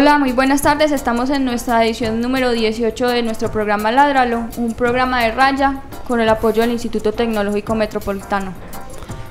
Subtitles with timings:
[0.00, 0.92] Hola, muy buenas tardes.
[0.92, 6.22] Estamos en nuestra edición número 18 de nuestro programa Ladralo, un programa de raya con
[6.22, 8.54] el apoyo del Instituto Tecnológico Metropolitano.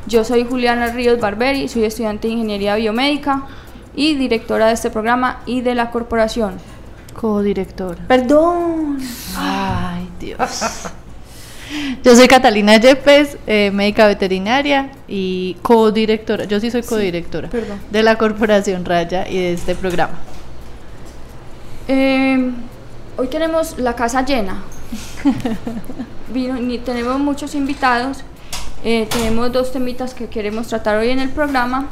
[0.05, 3.47] Yo soy Juliana Ríos Barberi, soy estudiante de Ingeniería Biomédica
[3.95, 6.59] y directora de este programa y de la corporación.
[7.15, 8.05] Co-directora.
[8.07, 8.99] Perdón.
[9.35, 10.61] Ay, Dios.
[12.03, 16.43] Yo soy Catalina Yepes, eh, médica veterinaria y co-directora.
[16.43, 17.79] Yo sí soy co-directora perdón.
[17.89, 20.13] de la Corporación Raya y de este programa.
[21.91, 22.51] Eh,
[23.17, 24.57] hoy tenemos la casa llena.
[26.31, 28.19] Vino- ni- tenemos muchos invitados.
[28.83, 31.87] Eh, tenemos dos temitas que queremos tratar hoy en el programa.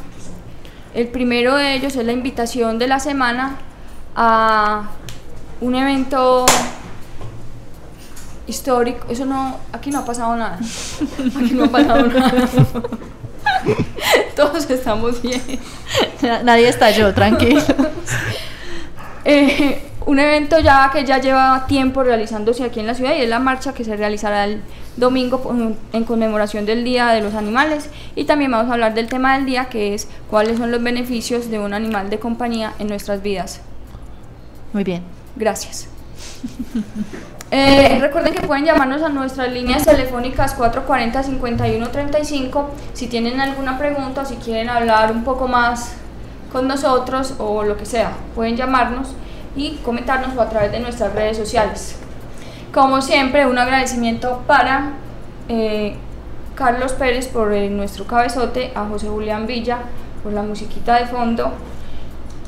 [0.94, 3.56] El primero de ellos es la invitación de la semana
[4.16, 4.84] a
[5.62, 6.46] un evento
[8.46, 9.08] histórico.
[9.10, 10.60] Eso no, aquí no ha pasado nada.
[11.40, 12.32] Aquí no ha pasado nada.
[14.36, 15.42] Todos estamos bien.
[16.44, 17.64] Nadie estalló, tranquilo.
[19.30, 23.30] Eh, un evento ya que ya lleva tiempo realizándose aquí en la ciudad y es
[23.30, 24.62] la marcha que se realizará el
[24.96, 29.36] domingo en conmemoración del Día de los Animales y también vamos a hablar del tema
[29.36, 33.22] del día que es cuáles son los beneficios de un animal de compañía en nuestras
[33.22, 33.60] vidas.
[34.72, 35.04] Muy bien.
[35.36, 35.90] Gracias.
[37.50, 44.26] Eh, recuerden que pueden llamarnos a nuestras líneas telefónicas 440-5135 si tienen alguna pregunta o
[44.26, 45.94] si quieren hablar un poco más
[46.52, 48.12] con nosotros o lo que sea.
[48.36, 49.16] Pueden llamarnos
[49.58, 51.96] y comentarnos o a través de nuestras redes sociales.
[52.74, 54.92] Como siempre, un agradecimiento para
[55.50, 55.96] eh,
[56.56, 59.80] Carlos Pérez por eh, nuestro cabezote, a José Julián Villa
[60.24, 61.52] por la musiquita de fondo,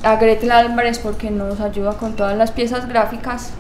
[0.04, 3.52] a Gretel Álvarez porque nos ayuda con todas las piezas gráficas.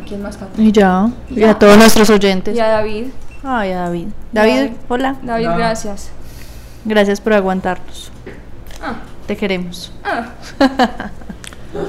[0.00, 0.60] ¿A quién más canta?
[0.60, 1.08] Y ya.
[1.28, 1.50] Y Ya.
[1.50, 2.56] a todos nuestros oyentes.
[2.56, 3.06] Y a David.
[3.44, 4.08] Ay, a David.
[4.32, 4.72] David, David.
[4.88, 5.16] hola.
[5.22, 5.56] David, Hola.
[5.56, 6.10] gracias.
[6.84, 8.10] Gracias por aguantarnos.
[8.82, 8.94] Ah,
[9.26, 9.92] Te queremos.
[10.04, 10.26] ah.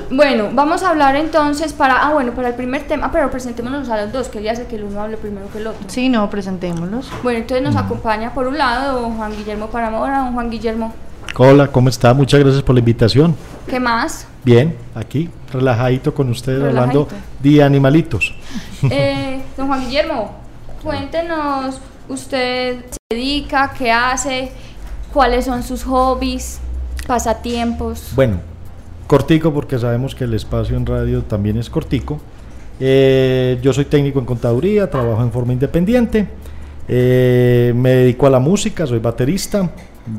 [0.10, 4.04] Bueno, vamos a hablar entonces para, ah bueno, para el primer tema, pero presentémonos a
[4.04, 5.84] los dos, que ya sé que el uno hable primero que el otro.
[5.88, 7.10] Sí, no, presentémoslos.
[7.22, 10.94] Bueno, entonces nos acompaña por un lado don Juan Guillermo Paramora, don Juan Guillermo,
[11.36, 12.14] Hola, ¿cómo está?
[12.14, 13.36] Muchas gracias por la invitación.
[13.68, 14.28] ¿qué más?
[14.44, 17.08] Bien, aquí, relajadito con ustedes, hablando
[17.40, 18.36] de animalitos.
[18.92, 20.36] Eh, don Juan Guillermo,
[20.84, 24.52] cuéntenos, usted se dedica, qué hace,
[25.12, 26.60] cuáles son sus hobbies,
[27.08, 28.12] pasatiempos.
[28.14, 28.38] Bueno,
[29.14, 32.20] cortico porque sabemos que el espacio en radio también es cortico.
[32.80, 36.28] Eh, yo soy técnico en contaduría, trabajo en forma independiente.
[36.88, 39.70] Eh, me dedico a la música, soy baterista,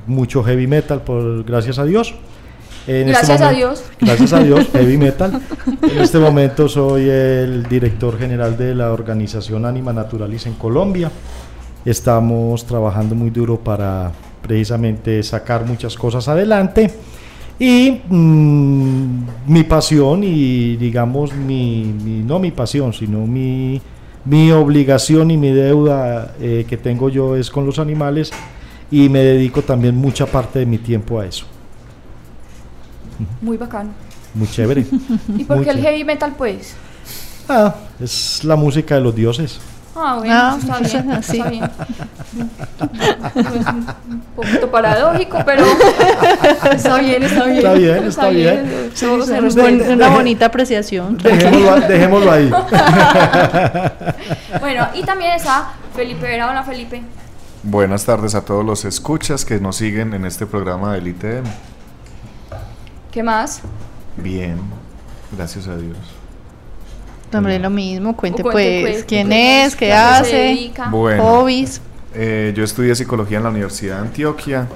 [0.07, 2.15] mucho heavy metal, por, gracias a Dios.
[2.87, 3.83] En este Gracias a Dios.
[4.01, 5.43] Gracias a Dios, heavy metal.
[5.83, 11.11] En este momento soy el director general de la organización Anima Naturalis en Colombia.
[11.85, 16.95] Estamos trabajando muy duro para precisamente sacar muchas cosas adelante.
[17.59, 23.81] Y mm, mi pasión y digamos mi, mi- no mi pasión, sino mi,
[24.25, 28.33] mi obligación y mi deuda eh, que tengo yo es con los animales
[28.91, 31.47] y me dedico también mucha parte de mi tiempo a eso.
[33.41, 33.91] Muy bacano.
[34.35, 34.85] Muy chévere.
[35.39, 36.75] ¿Y por qué el heavy metal pues?
[37.49, 39.61] Ah, es la música de los dioses.
[39.97, 41.39] Ah, bueno, Ah, está bien, sí.
[41.39, 41.65] está bien.
[43.35, 43.67] Es
[44.09, 45.65] un poquito paradójico, pero
[46.73, 47.57] está bien, está bien.
[47.59, 48.91] Está bien, está bien.
[49.41, 49.93] Respeta.
[49.93, 51.17] Una bonita apreciación.
[51.19, 52.51] Dejémoslo, dejémoslo ahí.
[54.61, 56.51] Bueno, y también está Felipe Vera.
[56.51, 57.03] Hola, Felipe.
[57.63, 61.45] Buenas tardes a todos los escuchas que nos siguen en este programa del ITM.
[63.11, 63.63] ¿Qué más?
[64.17, 64.59] Bien,
[65.37, 65.97] gracias a Dios.
[67.35, 68.17] Hombre, lo mismo.
[68.17, 70.73] Cuente, Cuente, pues, pues, quién pues, es, qué hace.
[70.91, 71.81] Bueno, hobbies.
[72.15, 74.69] eh, yo estudié psicología en la Universidad de Antioquia.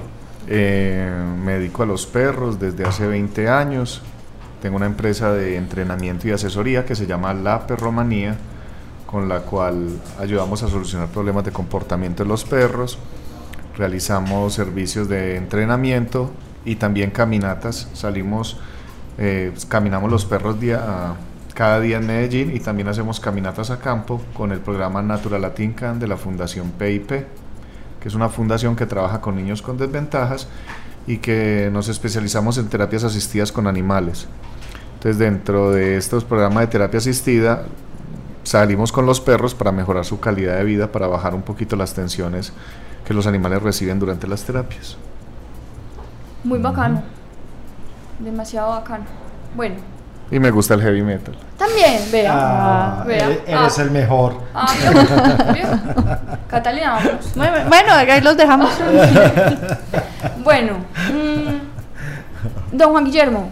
[0.51, 1.11] eh,
[1.43, 4.01] me dedico a los perros desde hace 20 años.
[4.61, 8.35] Tengo una empresa de entrenamiento y asesoría que se llama La Perromanía,
[9.05, 9.89] con la cual
[10.19, 12.97] ayudamos a solucionar problemas de comportamiento de los perros.
[13.77, 16.31] Realizamos servicios de entrenamiento
[16.65, 17.87] y también caminatas.
[17.93, 18.57] Salimos,
[19.17, 21.15] eh, caminamos los perros día, a-
[21.59, 25.73] cada día en Medellín y también hacemos caminatas a campo con el programa Natural Latin
[25.73, 27.09] Can de la Fundación PIP.
[27.09, 30.47] que es una fundación que trabaja con niños con desventajas
[31.05, 34.25] y que nos especializamos en terapias asistidas con animales.
[34.93, 37.65] Entonces dentro de estos programas de terapia asistida
[38.43, 41.93] salimos con los perros para mejorar su calidad de vida, para bajar un poquito las
[41.93, 42.53] tensiones
[43.05, 44.97] que los animales reciben durante las terapias.
[46.45, 47.03] Muy bacano.
[48.17, 49.03] Demasiado bacano.
[49.57, 49.98] Bueno.
[50.31, 51.35] Y me gusta el heavy metal.
[51.57, 52.31] También, vea.
[52.35, 53.29] Ah, vea.
[53.47, 53.81] eres, Ah.
[53.81, 54.35] el mejor.
[54.53, 54.67] Ah.
[56.49, 57.67] Catalina, vamos.
[57.67, 58.69] Bueno, ahí los dejamos.
[60.43, 60.73] Bueno,
[61.13, 63.49] mm, don Juan Guillermo,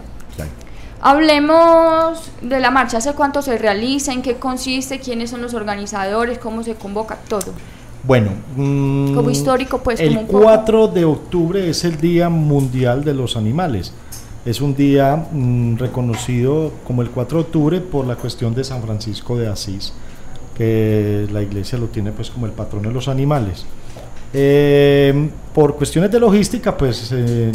[1.00, 2.98] hablemos de la marcha.
[2.98, 4.12] ¿Hace cuánto se realiza?
[4.12, 5.00] ¿En qué consiste?
[5.00, 6.38] ¿Quiénes son los organizadores?
[6.38, 7.16] ¿Cómo se convoca?
[7.28, 7.52] Todo.
[8.04, 10.42] Bueno, mm, Como histórico, pues, El como un poco.
[10.42, 13.92] 4 de octubre es el Día Mundial de los Animales.
[14.48, 18.80] Es un día mm, reconocido como el 4 de octubre por la cuestión de San
[18.80, 19.92] Francisco de Asís,
[20.56, 23.66] que la iglesia lo tiene pues como el patrón de los animales.
[24.32, 27.52] Eh, por cuestiones de logística, pues eh,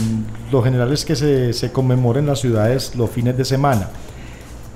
[0.52, 3.90] lo general es que se, se en las ciudades los fines de semana.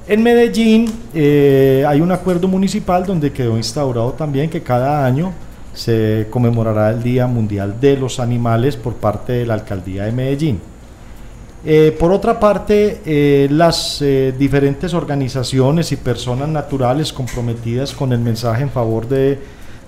[0.07, 5.33] En Medellín eh, hay un acuerdo municipal donde quedó instaurado también que cada año
[5.71, 10.76] se conmemorará el Día Mundial de los Animales por parte de la Alcaldía de Medellín.
[11.69, 18.19] Eh, por otra parte, eh, las eh, diferentes organizaciones y personas naturales comprometidas con el
[18.19, 19.37] mensaje en favor de,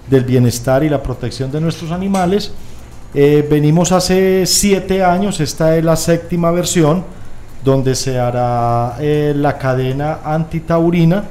[0.09, 2.51] del bienestar y la protección de nuestros animales,
[3.13, 7.05] venimos hace siete años, esta es la séptima versión,
[7.63, 11.23] donde se hará la cadena antitaurina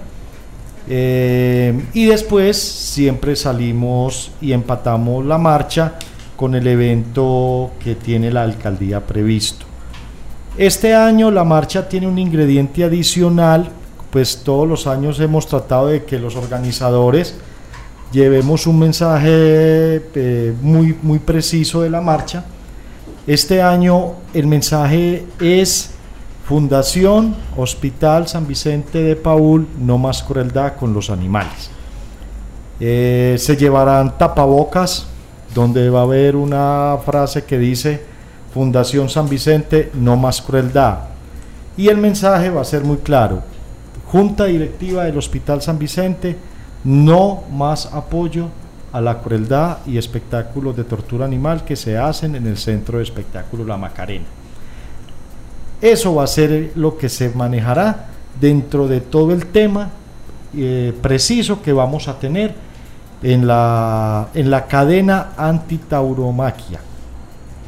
[0.89, 5.93] y después siempre salimos y empatamos la marcha
[6.37, 9.68] con el evento que tiene la alcaldía previsto.
[10.58, 13.69] Este año la marcha tiene un ingrediente adicional,
[14.10, 17.37] pues todos los años hemos tratado de que los organizadores
[18.10, 19.28] llevemos un mensaje
[20.16, 22.44] eh, muy, muy preciso de la marcha.
[23.25, 25.93] Este año el mensaje es
[26.44, 31.70] Fundación Hospital San Vicente de Paul, no más crueldad con los animales.
[32.81, 35.06] Eh, se llevarán tapabocas,
[35.55, 38.18] donde va a haber una frase que dice
[38.53, 41.00] Fundación San Vicente, no más crueldad.
[41.77, 43.43] Y el mensaje va a ser muy claro.
[44.06, 46.37] Junta Directiva del Hospital San Vicente,
[46.85, 48.49] no más apoyo
[48.93, 53.05] a la crueldad y espectáculos de tortura animal que se hacen en el Centro de
[53.05, 54.25] Espectáculo La Macarena.
[55.81, 58.06] Eso va a ser lo que se manejará
[58.41, 59.91] dentro de todo el tema
[60.56, 62.55] eh, preciso que vamos a tener
[63.23, 66.81] en la, en la cadena antitauromaquia,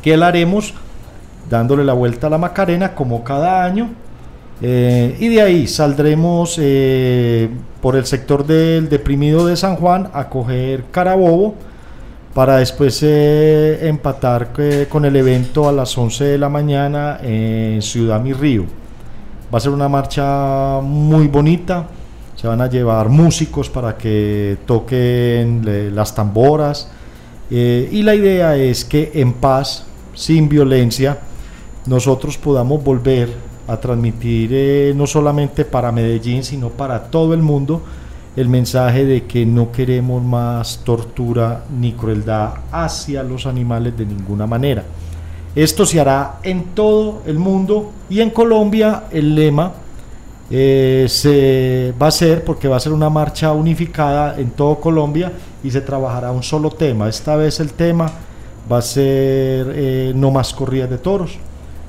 [0.02, 0.74] que la haremos
[1.50, 3.90] dándole la vuelta a la Macarena como cada año.
[4.62, 7.48] eh, y de ahí saldremos eh,
[7.80, 11.54] por el sector del deprimido de San Juan a coger Carabobo
[12.34, 14.50] para después eh, empatar
[14.88, 18.64] con el evento a las 11 de la mañana en Ciudad Mi Río.
[19.52, 21.86] Va a ser una marcha muy bonita,
[22.36, 26.92] se van a llevar músicos para que toquen las tamboras
[27.50, 31.18] y la idea es que en paz, sin violencia,
[31.86, 33.30] nosotros podamos volver
[33.66, 37.82] a transmitir eh, no solamente para Medellín, sino para todo el mundo
[38.36, 44.46] el mensaje de que no queremos más tortura ni crueldad hacia los animales de ninguna
[44.46, 44.84] manera.
[45.54, 49.72] Esto se hará en todo el mundo y en Colombia el lema
[50.48, 55.32] eh, se va a ser porque va a ser una marcha unificada en todo Colombia
[55.62, 57.08] y se trabajará un solo tema.
[57.08, 58.10] Esta vez el tema
[58.70, 61.38] va a ser eh, no más corridas de toros.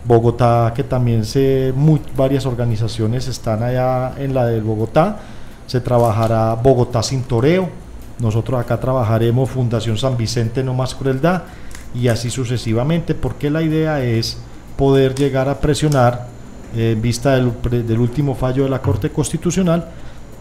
[0.04, 1.74] Bogotá, que también se
[2.16, 5.20] varias organizaciones están allá en la del Bogotá,
[5.68, 7.70] se trabajará Bogotá sin toreo.
[8.20, 11.44] Nosotros acá trabajaremos Fundación San Vicente No Más Crueldad
[11.94, 14.38] y así sucesivamente, porque la idea es
[14.76, 16.28] poder llegar a presionar
[16.76, 17.52] eh, en vista del,
[17.86, 19.88] del último fallo de la Corte Constitucional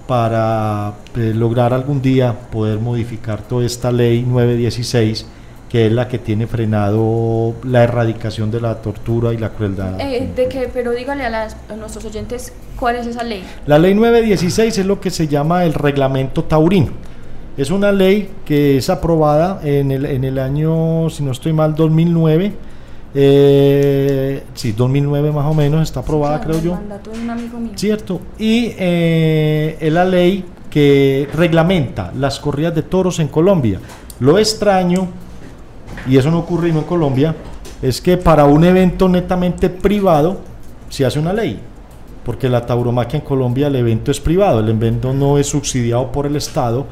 [0.06, 5.26] para eh, lograr algún día poder modificar toda esta ley 916
[5.70, 10.00] que es la que tiene frenado la erradicación de la tortura y la crueldad.
[10.00, 13.44] Eh, de que, pero dígale a, las- a nuestros oyentes cuál es esa ley.
[13.66, 16.88] La ley 916 es lo que se llama el reglamento taurino.
[17.56, 21.74] Es una ley que es aprobada en el, en el año, si no estoy mal,
[21.76, 22.52] 2009.
[23.14, 26.72] Eh, sí, 2009 más o menos está aprobada, Claro, creo el yo.
[26.74, 27.72] mandato de un amigo mío.
[27.76, 28.20] Cierto.
[28.38, 33.78] Y eh, es la ley que reglamenta las corridas de toros en Colombia.
[34.20, 35.08] Lo extraño,
[36.06, 37.34] y eso no ocurre en Colombia,
[37.82, 40.40] es que para un evento netamente privado
[40.88, 41.60] se hace una ley.
[42.24, 46.26] Porque la tauromaquia en Colombia, el evento es privado, el evento no es subsidiado por
[46.26, 46.86] el Estado,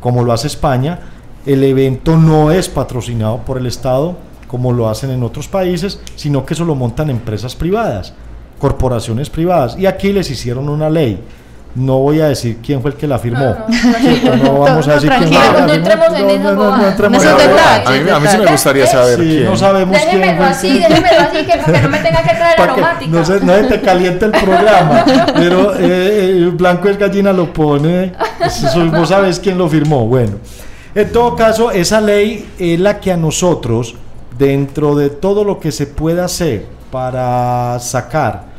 [0.00, 1.00] como lo hace España,
[1.44, 4.16] el evento no es patrocinado por el Estado
[4.46, 8.14] como lo hacen en otros países, sino que eso lo montan empresas privadas,
[8.58, 9.76] corporaciones privadas.
[9.78, 11.20] Y aquí les hicieron una ley
[11.76, 13.56] no voy a decir quién fue el que la firmó.
[14.24, 15.60] No, no, vamos a decir quién fue.
[15.60, 16.54] No, entremos en eso.
[16.54, 19.44] No, entremos en A mí, a mí sí me gustaría saber sí, quién.
[19.44, 20.46] No sabemos quién fue.
[20.46, 23.10] así, déjemelo así, que para que no me tenga que traer aromática.
[23.10, 25.04] No, se, no se te caliente el programa.
[25.34, 28.12] pero eh, el Blanco es Gallina lo pone.
[28.74, 30.06] No sabes quién lo firmó.
[30.06, 30.36] Bueno,
[30.94, 33.96] en todo caso, esa ley es la que a nosotros,
[34.38, 38.55] dentro de todo lo que se pueda hacer para sacar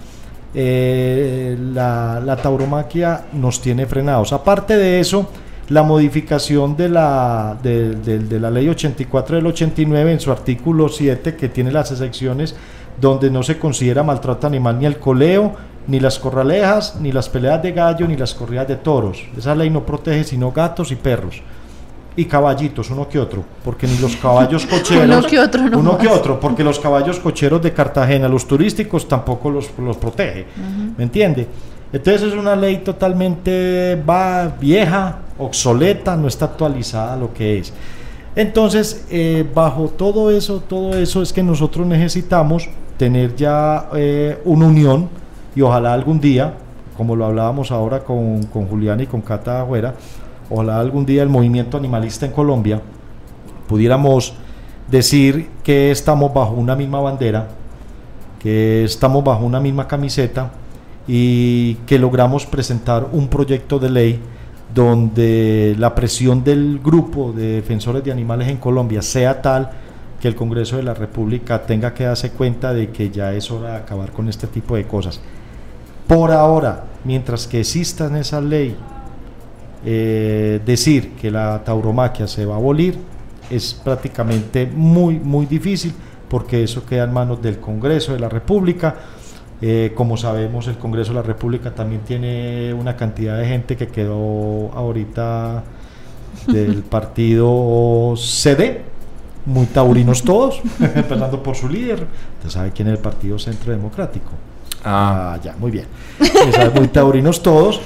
[0.59, 4.33] eh, la, tauromaquia nos tiene frenados.
[4.33, 5.29] Aparte de eso,
[5.69, 11.49] la modificación de la, de, la ley 84 del 89 en su artículo 7 que
[11.49, 12.55] tiene las excepciones
[12.99, 15.53] donde no se considera maltrato animal ni el coleo,
[15.85, 19.23] ni las corralejas, ni las peleas de gallo, ni las corridas de toros.
[19.37, 21.43] Esa ley no protege sino gatos y perros
[22.17, 26.07] y caballitos, uno que otro, porque ni los caballos cocheros, uno que otro, uno que
[26.07, 30.47] otro, porque los caballos cocheros de Cartagena, los turísticos tampoco los, los protege,
[30.97, 31.47] ¿me entiende?
[31.93, 37.71] Entonces es una ley totalmente va, vieja, obsoleta, no está actualizada lo que es.
[38.35, 44.65] Entonces, eh, bajo todo eso, todo eso es que nosotros necesitamos tener ya eh, una
[44.65, 45.07] unión
[45.55, 46.55] y ojalá algún día,
[46.97, 49.93] como lo hablábamos ahora con, con Julián y con Cata afuera,
[50.49, 52.81] ojalá algún día el movimiento animalista en Colombia
[53.67, 54.33] pudiéramos
[54.89, 57.49] decir que estamos bajo una misma bandera,
[58.39, 60.51] que estamos bajo una misma camiseta
[61.07, 64.19] y que logramos presentar un proyecto de ley
[64.73, 69.71] donde la presión del grupo de defensores de animales en Colombia sea tal
[70.19, 73.71] que el Congreso de la República tenga que darse cuenta de que ya es hora
[73.71, 75.21] de acabar con este tipo de cosas.
[76.07, 78.75] Por ahora, mientras que exista esa ley
[79.89, 82.97] eh, decir que la tauromaquia se va a abolir
[83.49, 85.93] es prácticamente muy, muy difícil
[86.27, 88.95] porque eso queda en manos del Congreso de la República.
[89.61, 93.87] Eh, como sabemos, el Congreso de la República también tiene una cantidad de gente que
[93.87, 95.63] quedó ahorita
[96.47, 98.81] del partido CD,
[99.45, 102.05] muy taurinos todos, empezando por su líder.
[102.39, 104.31] Usted sabe quién es el Partido Centro Democrático.
[104.83, 105.85] Ah, ah ya, muy bien.
[106.75, 107.79] muy taurinos todos.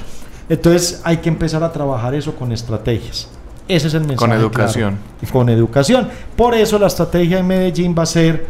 [0.51, 3.29] Entonces hay que empezar a trabajar eso con estrategias.
[3.69, 4.17] Ese es el mensaje.
[4.17, 4.97] Con educación.
[5.31, 6.09] con educación.
[6.35, 8.45] Por eso la estrategia en Medellín va a ser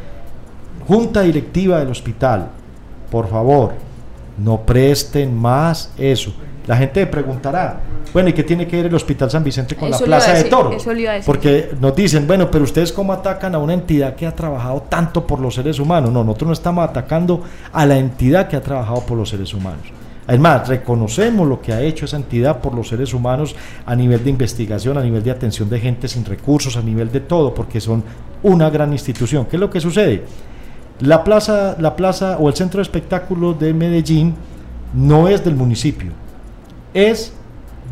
[0.88, 2.48] junta directiva del hospital.
[3.12, 3.74] Por favor,
[4.39, 6.34] no presten más eso.
[6.65, 7.81] La gente preguntará,
[8.12, 10.72] bueno, ¿y qué tiene que ver el Hospital San Vicente con la Plaza de Toro?
[11.24, 15.27] Porque nos dicen, bueno, pero ustedes cómo atacan a una entidad que ha trabajado tanto
[15.27, 16.12] por los seres humanos.
[16.12, 20.00] No, nosotros no estamos atacando a la entidad que ha trabajado por los seres humanos.
[20.28, 24.30] Además, reconocemos lo que ha hecho esa entidad por los seres humanos a nivel de
[24.30, 28.04] investigación, a nivel de atención de gente sin recursos, a nivel de todo, porque son
[28.44, 29.46] una gran institución.
[29.46, 30.24] ¿Qué es lo que sucede?
[31.00, 34.36] La plaza, la plaza o el centro de espectáculos de Medellín
[34.94, 36.12] no es del municipio,
[36.94, 37.34] es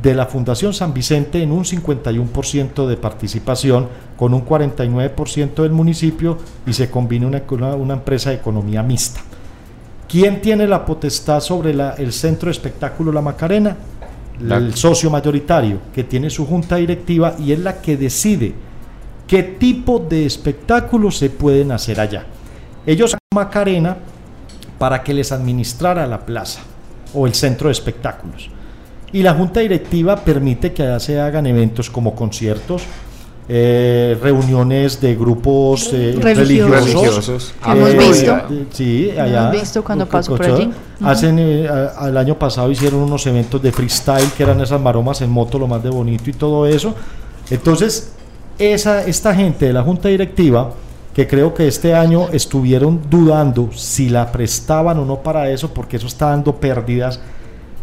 [0.03, 6.38] de la Fundación San Vicente en un 51% de participación, con un 49% del municipio
[6.65, 9.21] y se combina una, una empresa de economía mixta.
[10.09, 13.77] ¿Quién tiene la potestad sobre el centro de espectáculo La Macarena?
[14.41, 18.53] El socio mayoritario, que tiene su junta directiva y es la que decide
[19.27, 22.25] qué tipo de espectáculos se pueden hacer allá.
[22.87, 23.97] Ellos Macarena
[24.79, 26.61] para que les administrara la plaza
[27.13, 28.49] o el centro de espectáculos.
[29.13, 32.81] Y la junta directiva permite que allá se hagan eventos como conciertos,
[33.51, 38.37] eh, reuniones de grupos eh, religiosos, hemos visto.
[38.69, 39.49] sí allá.
[39.49, 40.69] hemos visto cuando paso por allí.
[41.01, 45.31] Hacen el eh, año pasado hicieron unos eventos de freestyle que eran esas maromas en
[45.31, 46.93] moto lo más de bonito y todo eso.
[47.49, 48.11] Entonces
[48.59, 50.71] esa esta gente de la junta directiva
[51.15, 55.97] que creo que este año estuvieron dudando si la prestaban o no para eso porque
[55.97, 57.19] eso está dando pérdidas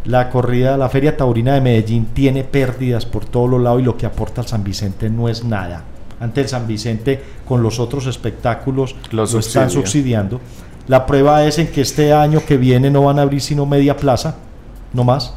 [0.06, 3.96] la corrida, la Feria Taurina de Medellín tiene pérdidas por todos los lados y lo
[3.96, 5.82] que aporta el San Vicente no es nada.
[6.20, 10.40] Ante el San Vicente, con los otros espectáculos, lo están subsidiando.
[10.86, 13.96] La prueba es en que este año que viene no van a abrir sino media
[13.96, 14.36] plaza,
[14.92, 15.34] no más.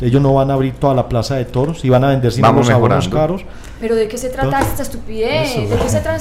[0.00, 2.52] Ellos no van a abrir toda la plaza de toros y van a vender sino
[2.52, 3.44] los abonos caros.
[3.80, 5.68] Pero ¿de qué se trata esta estupidez?
[5.68, 6.16] ¿De qué se trata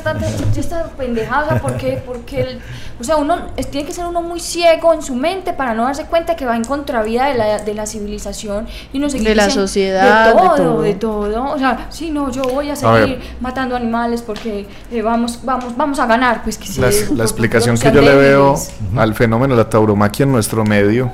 [0.58, 1.60] esta, pendejada?
[1.62, 2.60] Porque, porque
[3.00, 3.38] o sea, uno
[3.72, 6.56] tiene que ser uno muy ciego en su mente para no darse cuenta que va
[6.56, 10.34] en contravía de la, de la civilización y no De la sociedad.
[10.34, 14.68] De todo, de todo, O sea, sí, no, yo voy a seguir matando animales porque
[14.92, 16.44] eh, vamos, vamos, vamos a ganar.
[16.44, 18.56] Pues que la, la explicación que yo le veo
[18.96, 21.12] al fenómeno de la tauromaquia en nuestro medio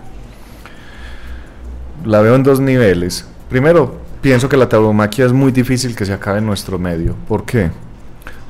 [2.05, 3.25] la veo en dos niveles.
[3.49, 7.15] Primero, pienso que la tauromaquia es muy difícil que se acabe en nuestro medio.
[7.27, 7.71] ¿Por qué?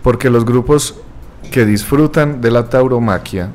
[0.04, 0.96] Porque los grupos
[1.52, 3.50] que disfrutan de la tauromaquia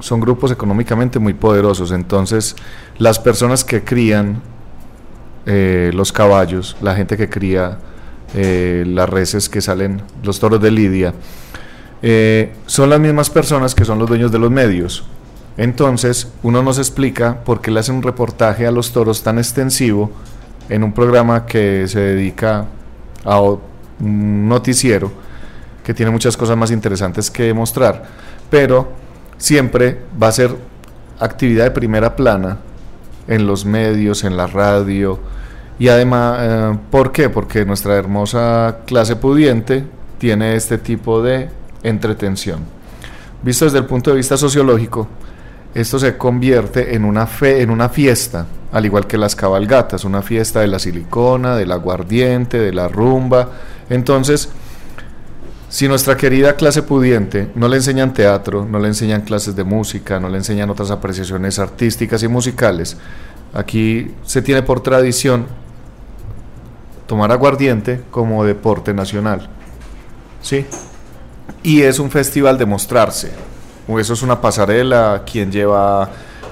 [0.00, 1.92] son grupos económicamente muy poderosos.
[1.92, 2.56] Entonces,
[2.98, 4.42] las personas que crían
[5.46, 7.78] eh, los caballos, la gente que cría
[8.34, 11.14] eh, las reses que salen, los toros de Lidia,
[12.02, 15.04] eh, son las mismas personas que son los dueños de los medios.
[15.56, 20.10] Entonces, uno nos explica por qué le hacen un reportaje a los toros tan extensivo
[20.68, 22.66] en un programa que se dedica
[23.24, 25.10] a un noticiero
[25.82, 28.04] que tiene muchas cosas más interesantes que mostrar,
[28.50, 28.92] pero
[29.38, 30.54] siempre va a ser
[31.20, 32.58] actividad de primera plana
[33.28, 35.18] en los medios, en la radio,
[35.78, 37.28] y además, eh, ¿por qué?
[37.28, 39.84] Porque nuestra hermosa clase pudiente
[40.18, 41.50] tiene este tipo de
[41.82, 42.60] entretención.
[43.42, 45.06] Visto desde el punto de vista sociológico,
[45.74, 50.22] esto se convierte en una, fe, en una fiesta, al igual que las cabalgatas, una
[50.22, 53.50] fiesta de la silicona, del aguardiente, de la rumba.
[53.90, 54.48] Entonces,
[55.68, 60.18] si nuestra querida clase pudiente no le enseñan teatro, no le enseñan clases de música,
[60.20, 62.96] no le enseñan otras apreciaciones artísticas y musicales,
[63.52, 65.46] aquí se tiene por tradición
[67.06, 69.48] tomar aguardiente como deporte nacional.
[70.40, 70.64] ¿Sí?
[71.62, 73.32] Y es un festival de mostrarse.
[73.88, 76.08] Eso es una pasarela, quien lleva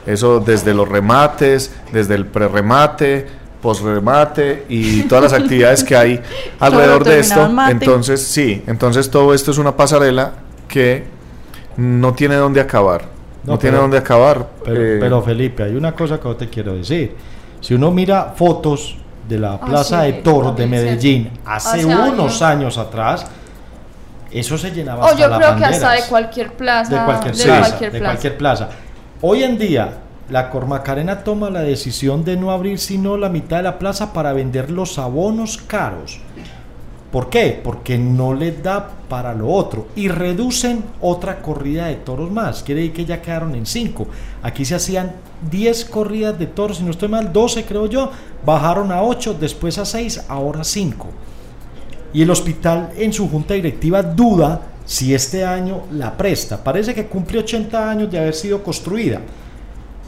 [0.07, 3.27] eso desde los remates, desde el prerremate,
[3.73, 6.21] remate y todas las actividades que hay
[6.61, 7.49] alrededor de esto.
[7.69, 10.33] Entonces, sí, entonces todo esto es una pasarela
[10.69, 11.05] que
[11.77, 13.15] no tiene dónde acabar.
[13.45, 14.49] No, tiene dónde acabar.
[14.67, 17.15] Eh, pero, Felipe, hay una cosa que yo te quiero decir.
[17.61, 18.97] Si uno mira fotos
[19.29, 22.79] de la ah, Plaza de Toros de Medellín hace, unos años.
[22.79, 23.27] atrás,
[24.41, 25.07] eso se llenaba.
[25.07, 26.99] Oh, yo creo que hasta de cualquier plaza.
[26.99, 28.69] De cualquier, plaza, de cualquier plaza.
[29.21, 29.99] Hoy en día,
[30.31, 34.33] la Cormacarena toma la decisión de no abrir sino la mitad de la plaza para
[34.33, 36.21] vender los abonos caros.
[37.15, 37.61] ¿Por qué?
[37.63, 39.87] Porque no les da para lo otro.
[39.95, 42.65] Y reducen otra corrida de toros más.
[42.65, 44.09] Quiere decir que ya quedaron en 5.
[44.43, 45.13] Aquí se hacían
[45.49, 48.11] 10 corridas de toros, si no estoy mal, 12 creo yo.
[48.45, 51.09] Bajaron a 8, después a 6, ahora 5.
[52.15, 56.63] Y el hospital en su junta directiva duda si este año la presta.
[56.63, 59.21] Parece que cumple 80 años de haber sido construida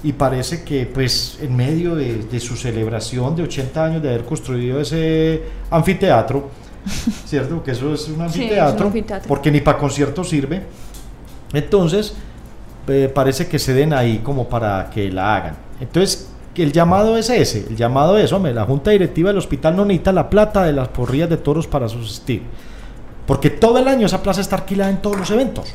[0.03, 4.81] y parece que pues en medio de, su celebración de 80 años de haber construido
[4.81, 6.49] ese anfiteatro,
[7.27, 7.63] ¿cierto?
[7.63, 8.93] Que eso es un anfiteatro,
[9.27, 10.63] porque ni para conciertos sirve.
[11.53, 12.15] Entonces,
[12.87, 15.57] eh, parece que se den ahí como para que la hagan.
[15.81, 16.29] Entonces,
[16.63, 20.13] el llamado es ese, el llamado es, hombre, la junta directiva del hospital no necesita
[20.13, 22.43] la plata de las porrillas de toros para subsistir.
[23.27, 25.75] Porque todo el año esa plaza está alquilada en todos los eventos.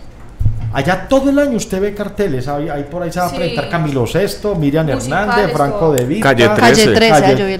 [0.74, 4.08] Allá todo el año usted ve carteles, ahí, por ahí se va a presentar Camilo
[4.08, 6.94] Sesto, Miriam Hernández, Franco De Vita, Calle 13.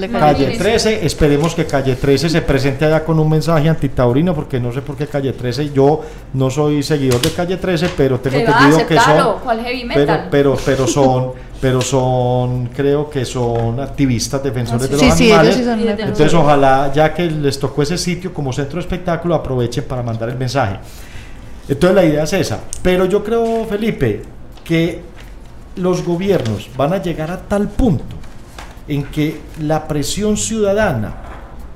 [0.10, 4.72] Calle 13, esperemos que Calle 13 se presente allá con un mensaje antitaurino, porque no
[4.72, 6.02] sé por qué Calle 13, yo
[6.34, 9.36] no soy seguidor de Calle 13, pero tengo entendido que son...
[9.94, 15.58] Pero, pero, pero son pero son, creo que son activistas, defensores de los animales.
[15.60, 20.30] Entonces, ojalá, ya que les tocó ese sitio como centro de espectáculo, aprovechen para mandar
[20.30, 20.80] el mensaje.
[21.70, 22.60] Entonces la idea es esa.
[22.82, 24.24] Pero yo creo, Felipe,
[24.64, 25.02] que
[25.76, 28.16] los gobiernos van a llegar a tal punto
[28.88, 31.14] en que la presión ciudadana,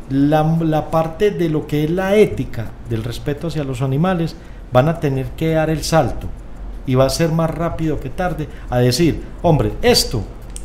[0.09, 4.35] la, parte de lo que es la ética del respeto hacia los animales,
[4.71, 6.27] van a tener que dar el salto
[6.85, 10.23] y va a ser más rápido que tarde a decir, hombre, esto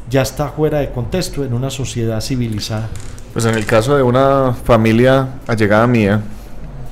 [0.09, 2.89] ya está fuera de contexto en una sociedad civilizada.
[3.33, 6.21] Pues en el caso de una familia allegada mía,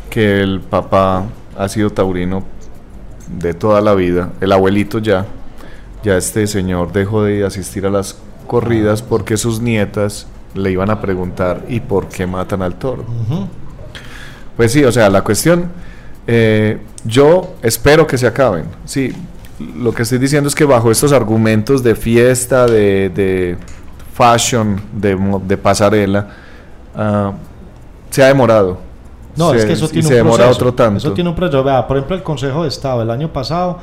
[0.08, 2.44] que el papá ha sido taurino
[3.28, 4.30] de toda la vida.
[4.40, 5.26] El abuelito ya,
[6.02, 11.00] ya este señor dejó de asistir a las corridas porque sus nietas le iban a
[11.00, 13.04] preguntar ¿y por qué matan al toro?
[14.56, 15.70] Pues sí, o sea, la cuestión,
[16.26, 18.66] eh, yo espero que se acaben.
[18.84, 19.12] Sí,
[19.76, 23.56] lo que estoy diciendo es que bajo estos argumentos de fiesta, de,
[24.14, 26.28] fashion, de, pasarela,
[26.94, 27.32] uh,
[28.10, 28.88] se ha demorado
[29.38, 30.50] no, es que eso tiene un proceso.
[30.50, 30.98] otro tanto.
[30.98, 31.64] Eso tiene un proceso.
[31.86, 33.78] por ejemplo, el Consejo de Estado el año pasado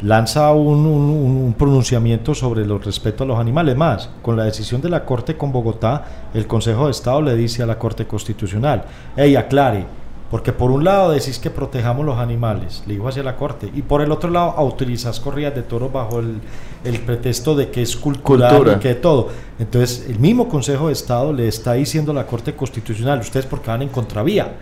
[0.00, 3.76] lanza un, pronunciamiento sobre el respeto a los animales.
[3.76, 7.62] Más, con la decisión de la Corte con Bogotá, el Consejo de Estado le dice
[7.62, 8.84] a la Corte Constitucional,
[9.16, 9.86] hey, aclare,
[10.32, 13.82] porque por un lado decís que protejamos los animales, le dijo hacia la Corte, y
[13.82, 18.76] por el otro lado autorizás corridas de toros bajo el, pretexto de que es cultural
[18.76, 19.28] y que todo.
[19.58, 23.68] Entonces, el mismo Consejo de Estado le está diciendo a la Corte Constitucional, ustedes porque
[23.68, 24.54] van en contravía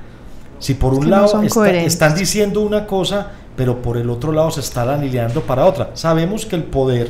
[0.58, 4.88] si por un lado están diciendo una cosa, pero por el otro lado se están
[4.88, 5.90] alineando para otra.
[5.94, 7.08] Sabemos que el poder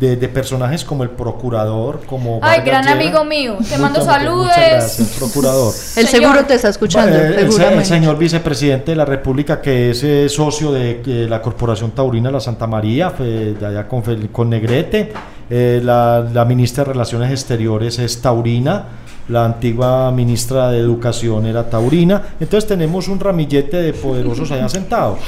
[0.00, 2.40] de, de personajes como el procurador, como...
[2.42, 2.96] Ay, Vargas gran Llera.
[2.96, 3.56] amigo mío.
[3.68, 4.46] Te mando Muchas- saludos.
[4.46, 5.72] Muchas gracias, procurador.
[5.96, 6.10] El Señor.
[6.32, 10.28] seguro te está escuchando, Eh, el, el señor vicepresidente de la República, que es eh,
[10.28, 15.12] socio de eh, la Corporación Taurina La Santa María, de allá con, con Negrete.
[15.48, 18.84] Eh, la, la ministra de Relaciones Exteriores es taurina.
[19.28, 22.36] La antigua ministra de Educación era taurina.
[22.38, 25.18] Entonces tenemos un ramillete de poderosos allá sentados.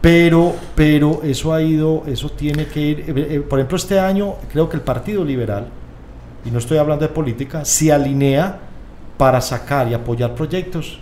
[0.00, 3.00] Pero, pero eso ha ido, eso tiene que ir.
[3.00, 5.66] eh, eh, por ejemplo, este año creo que el Partido Liberal,
[6.44, 8.58] y no estoy hablando de política, se alinea
[9.16, 11.00] para sacar y apoyar proyectos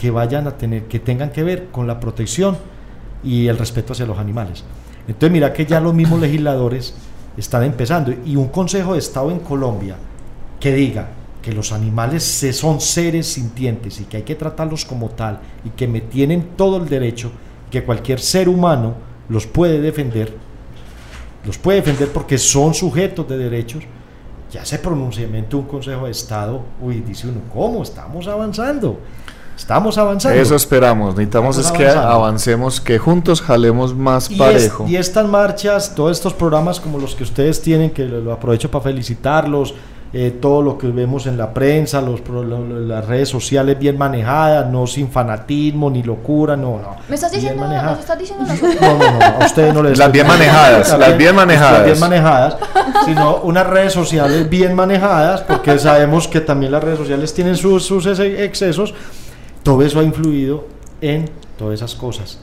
[0.00, 2.56] que vayan a tener, que tengan que ver con la protección
[3.22, 4.64] y el respeto hacia los animales.
[5.06, 6.94] Entonces mira que ya los mismos legisladores
[7.36, 9.96] están empezando y un Consejo de Estado en Colombia
[10.60, 11.08] que diga
[11.44, 15.68] que los animales se- son seres sintientes y que hay que tratarlos como tal y
[15.70, 17.30] que me tienen todo el derecho,
[17.70, 18.94] que cualquier ser humano
[19.28, 20.34] los puede defender,
[21.44, 23.84] los puede defender porque son sujetos de derechos,
[24.50, 27.82] ya ese pronunciamiento un Consejo de Estado, uy, dice uno, ¿cómo?
[27.82, 28.98] Estamos avanzando,
[29.56, 30.40] estamos avanzando.
[30.40, 31.14] Eso esperamos.
[31.14, 34.86] Necesitamos es que avancemos, que juntos jalemos más Y, es- parejo.
[34.88, 38.70] y estas marchas, todos estos programas como los que ustedes tienen, que lo, lo aprovecho
[38.70, 39.74] para felicitarlos,
[40.16, 43.76] eh, todo lo que vemos en la prensa, los, pro- lo- lo- las redes sociales
[43.78, 46.96] bien manejadas, no sin fanatismo ni locura, no, no.
[47.08, 47.90] ¿Me estás bien diciendo, manejadas.
[47.92, 48.76] nos estás diciendo nosotros?
[48.80, 51.72] No, no, no, a ustedes no les Las bien manejadas, Las las bien manejadas.
[51.78, 52.56] Las bien manejadas,
[53.04, 57.84] sino unas redes sociales bien manejadas, porque sabemos que también las redes sociales tienen sus,
[57.84, 58.94] sus excesos.
[59.64, 60.66] Todo eso ha influido
[61.00, 62.38] en todas esas cosas.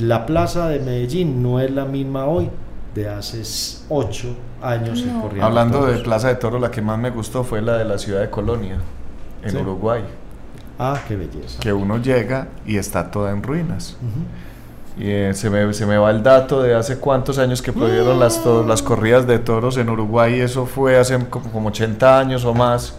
[0.00, 2.48] La plaza de Medellín no es la misma hoy
[2.94, 3.42] de hace
[3.88, 5.22] ocho años en No.
[5.22, 5.44] Corrientes.
[5.44, 5.98] Hablando de.
[5.98, 8.78] Plaza de Toro, la que más me gustó fue la de la ciudad de Colonia,
[9.42, 9.56] en Sí.
[9.56, 10.02] Uruguay.
[10.78, 11.58] Ah, qué belleza.
[11.60, 13.96] Que uno llega y está toda en ruinas.
[14.98, 18.18] Y eh, se, me, se me va el dato de hace cuántos años que prohibieron
[18.20, 20.40] las, to- las corridas de toros en Uruguay.
[20.40, 22.94] Eso fue hace como, como 80 años o más.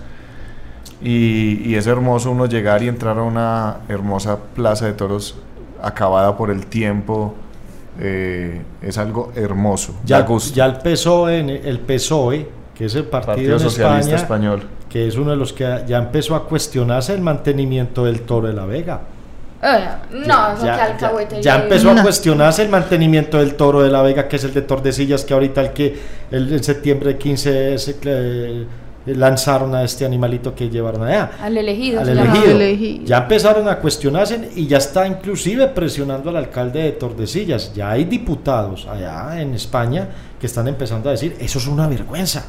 [1.01, 5.35] Y, y es hermoso uno llegar y entrar a una hermosa plaza de toros
[5.81, 7.35] acabada por el tiempo.
[7.99, 9.95] Eh, es algo hermoso.
[10.05, 14.47] Ya, ya el PSOE, en- el PSOE, que es el partido, Partido en Socialista España,
[14.55, 14.69] Español.
[14.89, 18.53] que es uno de los que ya empezó a cuestionarse el mantenimiento del toro de
[18.53, 19.01] la Vega.
[19.61, 19.79] Eh,
[20.27, 20.61] no,
[21.41, 22.01] Ya- empezó a No.
[22.03, 25.61] cuestionarse el mantenimiento del toro de la Vega, que es el de Tordesillas, que ahorita
[25.61, 25.97] el que
[26.31, 28.65] el, en septiembre 15 se, eh,
[29.05, 31.31] lanzaron a este animalito que llevaron allá.
[31.41, 32.01] Al elegido.
[32.01, 33.05] al elegido.
[33.05, 37.73] Ya empezaron a cuestionarse y ya está inclusive presionando al alcalde de Tordesillas.
[37.73, 42.45] Ya hay diputados allá en España que están empezando a decir, eso es una vergüenza.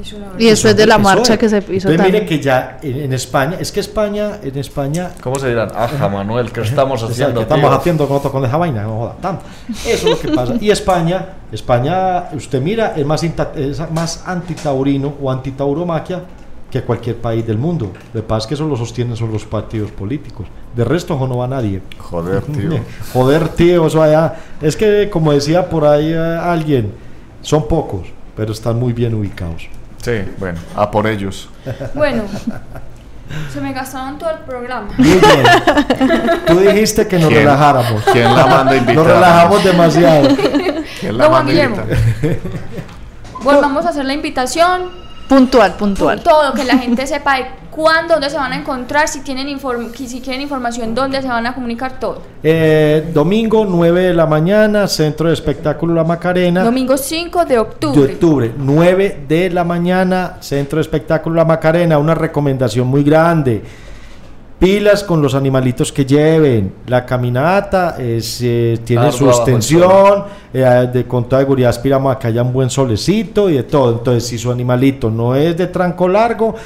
[0.00, 1.04] Es Y después de la Eso es.
[1.16, 4.56] marcha que se hizo Entonces mire que ya en, en España, es que España, en
[4.58, 5.70] España ¿Cómo se dirán?
[5.74, 7.40] Ajá, Manuel, ¿qué estamos o sea, haciendo?
[7.40, 7.78] ¿qué estamos tío?
[7.78, 8.82] haciendo con, otro- con esa vaina?
[8.82, 9.44] No joda, tanto.
[9.68, 10.54] Eso es lo que pasa.
[10.60, 16.22] Y España, España, usted mira, es más, inta- es más antitaurino o antitauromaquia
[16.70, 17.90] que cualquier país del mundo.
[18.12, 20.46] Lo que pasa es que eso lo sostienen son los partidos políticos.
[20.76, 21.80] De resto, no va nadie.
[21.98, 22.78] Joder, tío.
[23.12, 24.34] Joder, tío, eso allá.
[24.60, 26.92] Es que, como decía por ahí eh, alguien,
[27.40, 29.66] son pocos, pero están muy bien ubicados.
[30.02, 31.48] Sí, bueno, a por ellos.
[31.94, 32.22] Bueno,
[33.52, 34.88] se me gastaron todo el programa.
[34.96, 35.44] Muy bien.
[36.46, 37.40] Tú dijiste que nos ¿Quién?
[37.40, 38.02] relajáramos.
[38.12, 38.94] ¿Quién la manda a invitar?
[38.96, 40.28] Nos relajamos demasiado.
[41.00, 41.86] ¿Quién la No, manda invitar?
[43.42, 45.07] Volvamos a hacer la invitación.
[45.28, 46.22] Puntual, puntual.
[46.22, 49.92] Todo, que la gente sepa de cuándo, dónde se van a encontrar, si tienen inform
[49.92, 52.22] si quieren información, dónde se van a comunicar todo.
[52.42, 56.64] Eh, domingo, 9 de la mañana, Centro de Espectáculo La Macarena.
[56.64, 58.12] Domingo 5 de de octubre.
[58.12, 63.62] octubre, 9 de la mañana, Centro de Espectáculo La Macarena, una recomendación muy grande.
[64.58, 66.72] Pilas con los animalitos que lleven.
[66.88, 70.24] La caminata es, eh, tiene su extensión.
[70.52, 73.92] eh, de, con toda seguridad aspiramos a que haya un buen solecito y de todo.
[73.92, 76.56] Entonces, si su animalito no es de tranco largo,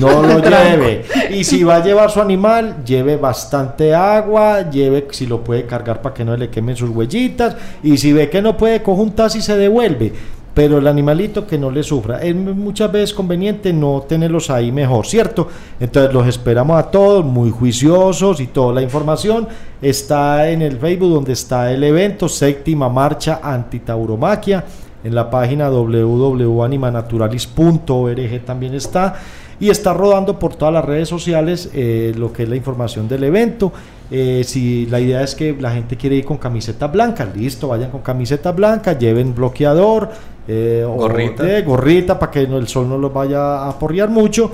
[0.00, 1.04] no lo lleve.
[1.30, 6.02] Y si va a llevar su animal, lleve bastante agua, lleve si lo puede cargar
[6.02, 7.56] para que no le quemen sus huellitas.
[7.80, 10.12] Y si ve que no puede, conjuntar y se devuelve
[10.56, 12.22] pero el animalito que no le sufra.
[12.22, 15.48] Es muchas veces conveniente no tenerlos ahí mejor, ¿cierto?
[15.78, 19.46] Entonces los esperamos a todos, muy juiciosos y toda la información
[19.82, 24.64] está en el Facebook donde está el evento, séptima marcha antitauromaquia,
[25.04, 29.14] en la página www.animanaturalis.org también está
[29.60, 33.24] y está rodando por todas las redes sociales eh, lo que es la información del
[33.24, 33.72] evento.
[34.10, 37.90] Eh, si la idea es que la gente quiere ir con camiseta blanca, listo, vayan
[37.90, 40.10] con camiseta blanca, lleven bloqueador,
[40.46, 41.42] eh, o Gorrita.
[41.42, 44.52] de- gorrita para que no- el sol no los vaya a aporrear mucho.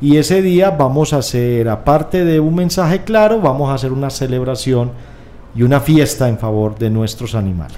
[0.00, 4.10] Y ese día vamos a hacer, aparte de un mensaje claro, vamos a hacer una
[4.10, 4.90] celebración
[5.54, 7.76] y una fiesta en favor de nuestros animales.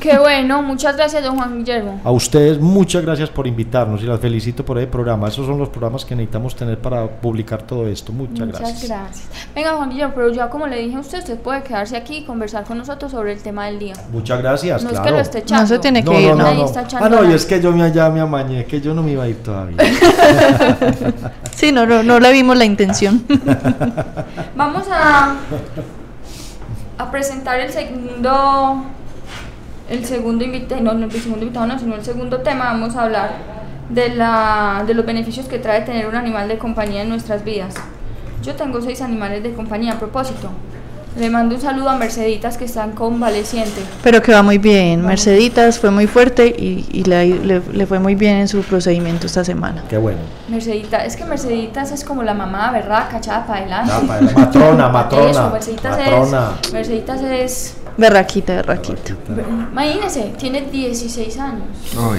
[0.00, 2.00] Qué bueno, muchas gracias, don Juan Guillermo.
[2.04, 5.28] A ustedes muchas gracias por invitarnos y las felicito por el programa.
[5.28, 8.12] Esos son los programas que necesitamos tener para publicar todo esto.
[8.12, 8.88] Muchas, Muchas gracias.
[8.88, 9.28] gracias.
[9.54, 12.24] Venga, Juan Guillermo, pero ya como le dije a usted, usted puede quedarse aquí y
[12.24, 13.94] conversar con nosotros sobre el tema del día.
[14.12, 15.06] Muchas gracias, no es claro.
[15.06, 15.62] que lo esté echando.
[15.62, 16.38] No se tiene No, que ir, no, ¿no?
[16.38, 16.66] no, Nadie no.
[16.66, 19.02] está echando Ah, no, y es que yo me, ya me amañé, que yo no
[19.02, 19.76] me iba a ir todavía.
[21.54, 23.24] Sí, no, no, no le vimos la intención.
[24.56, 25.36] Vamos a,
[26.98, 28.84] a presentar el segundo,
[29.90, 32.66] el segundo invitado, no, no, el segundo invitado no, sino el segundo tema.
[32.66, 33.30] Vamos a hablar
[33.90, 37.74] de, la, de los beneficios que trae tener un animal de compañía en nuestras vidas.
[38.42, 40.50] Yo tengo seis animales de compañía a propósito.
[41.16, 43.80] Le mando un saludo a Merceditas que están convaleciente.
[44.02, 45.00] Pero que va muy bien.
[45.06, 49.26] Merceditas fue muy fuerte y, y le, le- le fue muy bien en su procedimiento
[49.28, 49.84] esta semana.
[49.88, 50.18] Qué bueno.
[50.48, 53.06] Mercedita, es que Merceditas es como la mamá, ¿verdad?
[53.12, 54.34] Cachada para adelante.
[54.34, 56.50] Matrona, matrona, Eso, Merceditas matrona.
[56.64, 56.72] es.
[56.72, 57.76] Merceditas es.
[57.96, 59.14] Berraquita, berraquita.
[59.72, 61.62] Imagínese, tiene 16 años.
[61.96, 62.18] Uy,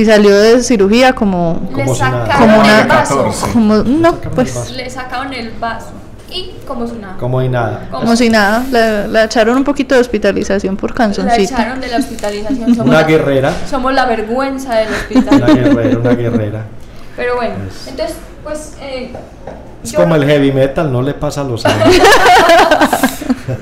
[0.00, 1.60] Y salió de cirugía como...
[1.70, 2.26] Le Como si nada.
[2.26, 3.16] sacaron Como el una- vaso.
[3.24, 3.52] 14.
[3.52, 4.70] como no, pues...
[4.72, 5.90] Le sacaron el vaso.
[6.30, 7.16] Y como si nada.
[7.16, 7.88] Como y nada.
[7.90, 11.54] Como si nada, la, la echaron un poquito de hospitalización por La canzoncita.
[11.62, 12.74] echaron de la hospitalización.
[12.74, 13.52] Somos Una la, guerrera.
[13.70, 15.54] Somos la vergüenza del Una hospital.
[15.54, 16.64] guerrera, una guerrera.
[17.16, 18.72] Pero bueno, Es- entonces, pues.
[18.80, 19.12] Eh,
[19.84, 21.96] Es yo- como el heavy metal, no le pasa a los años.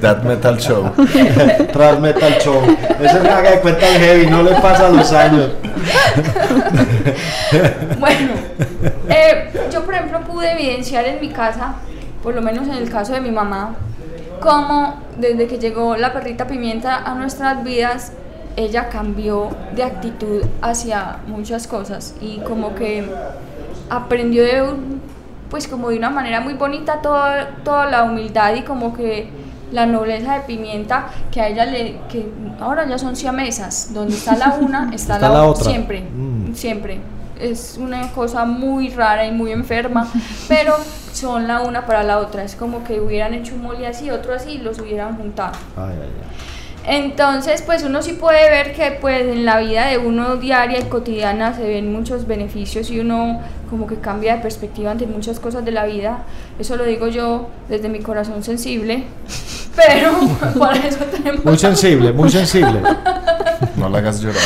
[0.00, 0.90] That Metal Show.
[1.72, 2.60] Tras metal show.
[3.00, 5.50] Ese me haga de cuenta el heavy, no le pasa a los años.
[7.98, 8.30] Bueno,
[9.08, 11.74] eh, yo por ejemplo pude evidenciar en mi casa,
[12.22, 13.74] por lo menos en el caso de mi mamá,
[14.40, 18.12] cómo desde que llegó la perrita pimienta a nuestras vidas,
[18.56, 23.04] ella cambió de actitud hacia muchas cosas y como que
[23.88, 25.00] aprendió de un,
[25.52, 29.28] pues como de una manera muy bonita toda, toda la humildad y como que
[29.70, 32.26] la nobleza de pimienta que a ella le que
[32.60, 35.70] ahora ya son siamesas donde está la una está, Está la, la otra otra.
[35.72, 36.54] siempre Mm.
[36.54, 36.98] siempre
[37.40, 40.06] es una cosa muy rara y muy enferma
[40.48, 40.74] pero
[41.12, 44.34] son la una para la otra es como que hubieran hecho un mole así otro
[44.34, 46.28] así y los hubieran juntado Ay, ay, ay.
[46.86, 50.84] Entonces, pues uno sí puede ver que pues en la vida de uno diaria y
[50.84, 53.40] cotidiana se ven muchos beneficios y uno
[53.70, 56.24] como que cambia de perspectiva ante muchas cosas de la vida.
[56.58, 59.04] Eso lo digo yo desde mi corazón sensible,
[59.76, 60.12] pero
[60.58, 61.44] para eso tenemos...
[61.44, 62.80] Muy sensible, muy sensible.
[63.76, 64.42] No la hagas llorar.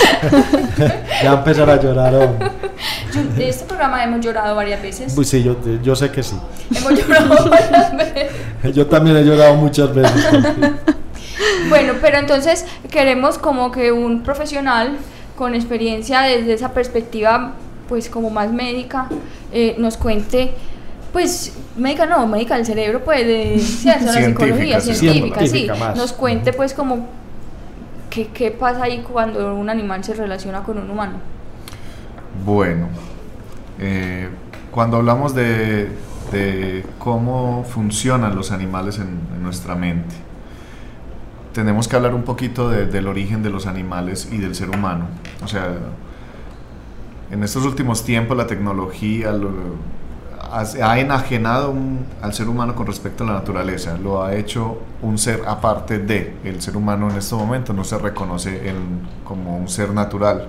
[1.22, 2.12] Ya empezar a llorar.
[2.12, 5.12] Yo- de este programa hemos llorado varias veces.
[5.14, 6.36] Pues sí, yo, yo sé que sí.
[6.74, 8.74] Hemos llorado varias veces.
[8.74, 10.26] Yo también he llorado muchas veces.
[11.68, 14.96] Bueno, pero entonces queremos como que un profesional
[15.36, 17.52] con experiencia desde esa perspectiva,
[17.88, 19.08] pues como más médica,
[19.52, 20.52] eh, nos cuente,
[21.12, 24.94] pues médica no, médica del cerebro, pues de sí, eso, la psicología sí.
[24.94, 25.96] científica, sí, más.
[25.96, 27.06] nos cuente pues como
[28.10, 31.14] qué, qué pasa ahí cuando un animal se relaciona con un humano.
[32.44, 32.88] Bueno,
[33.78, 34.28] eh,
[34.70, 35.88] cuando hablamos de,
[36.32, 40.14] de cómo funcionan los animales en, en nuestra mente,
[41.56, 45.06] tenemos que hablar un poquito de- del origen de los animales y del ser humano.
[45.42, 45.72] O sea,
[47.30, 49.96] en estos últimos tiempos la tecnología lo-
[50.52, 51.74] ha, enajenado
[52.20, 56.36] al ser humano con respecto a la naturaleza, lo ha hecho un ser aparte de.
[56.44, 58.60] El ser humano en estos momentos no se reconoce
[59.24, 60.48] como un ser natural.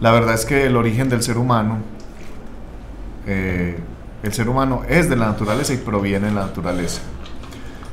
[0.00, 1.78] La verdad es que el origen del ser humano,
[3.26, 3.78] eh,
[4.22, 7.02] el ser humano es de la naturaleza y proviene de la naturaleza.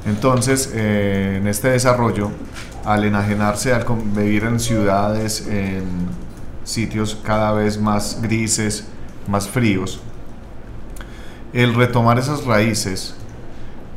[0.06, 2.32] Entonces, eh, en este desarrollo,
[2.86, 3.86] al enajenarse, al
[4.16, 5.84] vivir en ciudades, en
[6.64, 8.88] sitios cada vez más grises,
[9.28, 10.02] más fríos,
[11.54, 13.16] el retomar esas raíces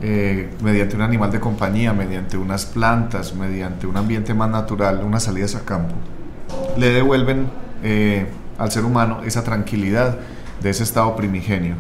[0.03, 5.23] eh, mediante un animal de compañía, mediante unas plantas, mediante un ambiente más natural, unas
[5.23, 5.95] salidas a campo,
[6.77, 7.47] le devuelven
[7.83, 8.27] eh,
[8.59, 10.19] al ser humano esa tranquilidad
[10.63, 11.77] de ese estado primigenio.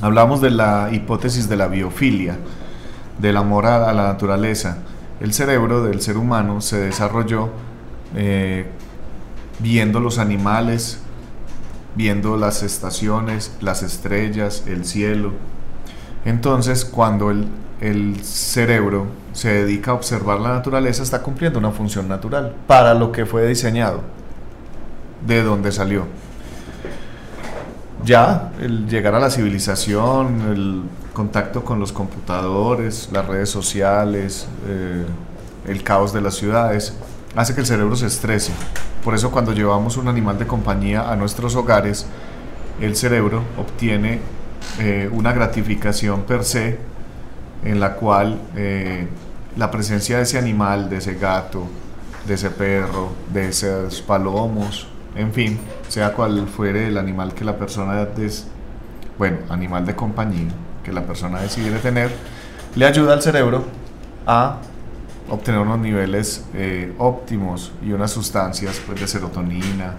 [0.00, 2.38] Hablamos de la hipótesis de la biofilia,
[3.18, 4.78] del amor a, la naturaleza.
[5.20, 7.50] El cerebro del ser humano se desarrolló
[8.14, 8.66] eh,
[9.58, 11.00] viendo los animales,
[11.94, 15.32] viendo las estaciones, las estrellas, el cielo.
[16.24, 17.48] Entonces, cuando el,
[17.80, 23.12] el cerebro se dedica a observar la naturaleza, está cumpliendo una función natural para lo
[23.12, 24.00] que fue diseñado,
[25.26, 26.04] de donde salió.
[28.06, 35.04] Ya, el llegar a la civilización, el contacto con los computadores, las redes sociales, eh,
[35.66, 36.96] el caos de las ciudades,
[37.34, 38.52] hace que el cerebro se estrese.
[39.02, 42.06] Por eso cuando llevamos un animal de compañía a nuestros hogares,
[42.80, 44.20] el cerebro obtiene
[44.78, 46.78] eh, una gratificación per se
[47.64, 49.08] en la cual eh,
[49.56, 51.66] la presencia de ese animal, de ese gato,
[52.24, 54.86] de ese perro, de esos palomos,
[55.16, 58.46] en fin, sea cual fuere el animal que la persona des,
[59.18, 60.50] bueno, animal de compañía
[60.86, 62.10] que la persona decide tener,
[62.76, 63.64] le ayuda al cerebro
[64.24, 64.58] a
[65.28, 69.94] obtener unos niveles eh, óptimos y unas sustancias pues, de serotonina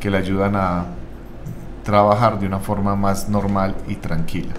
[0.00, 0.86] que le ayudan a
[1.84, 4.52] trabajar de una forma más normal y tranquila.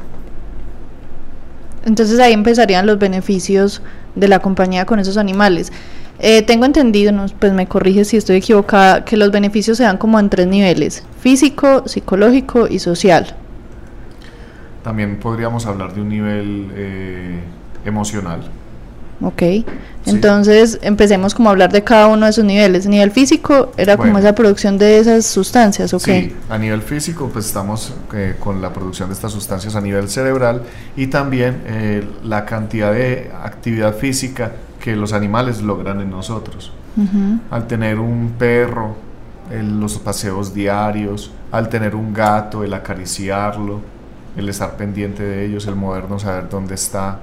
[1.85, 3.81] Entonces ahí empezarían los beneficios
[4.15, 5.73] de la compañía con esos animales.
[6.19, 10.19] Eh, tengo entendido, pues me corrige si estoy equivocada, que los beneficios se dan como
[10.19, 13.35] en tres niveles, físico, psicológico y social.
[14.83, 17.39] También podríamos hablar de un nivel eh,
[17.85, 18.49] emocional.
[19.19, 19.41] Ok,
[20.05, 22.85] entonces empecemos como a hablar de cada uno de esos niveles.
[22.85, 26.03] Nivel físico era como esa producción de esas sustancias, ¿ok?
[26.03, 30.07] Sí, a nivel físico pues estamos eh, con la producción de estas sustancias a nivel
[30.07, 30.61] cerebral
[30.95, 31.63] y también
[32.23, 36.71] la cantidad de actividad física que los animales logran en nosotros.
[37.51, 38.95] Al tener un perro,
[39.51, 43.81] los paseos diarios, al tener un gato, el acariciarlo,
[44.35, 47.19] el estar pendiente de ellos, el movernos a ver dónde está,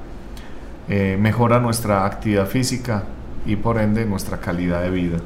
[0.89, 3.05] eh, mejora nuestra actividad física
[3.47, 5.19] y por ende nuestra calidad de vida.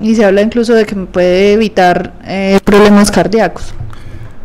[0.00, 3.74] Y se habla incluso de que puede evitar eh, problemas cardíacos,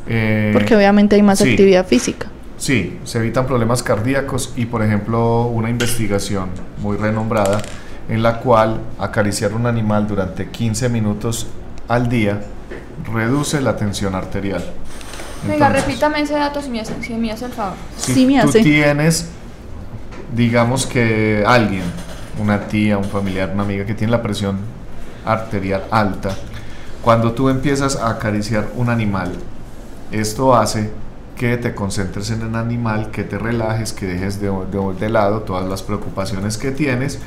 [0.08, 2.28] eh, porque obviamente hay más actividad física.
[2.58, 6.50] Sí, se evitan problemas cardíacos y por ejemplo una investigación
[6.82, 7.62] muy renombrada
[8.10, 11.48] en la cual acariciar un animal durante 15 minutos
[11.88, 12.42] al día
[13.14, 14.64] reduce la tensión arterial.
[15.48, 17.76] Venga, repítame ese dato si me hace, si me hace el favor.
[17.96, 19.30] Si me tú tienes,
[20.36, 21.84] digamos que alguien,
[22.42, 24.58] una tía, un familiar, una amiga que tiene la presión
[25.26, 26.32] arterial alta,
[27.04, 29.34] cuando tú empiezas a acariciar un animal,
[30.12, 30.92] esto hace
[31.38, 34.52] que te concentres en el animal, que te relajes, que dejes de,
[35.00, 37.20] de, lado todas las preocupaciones que tienes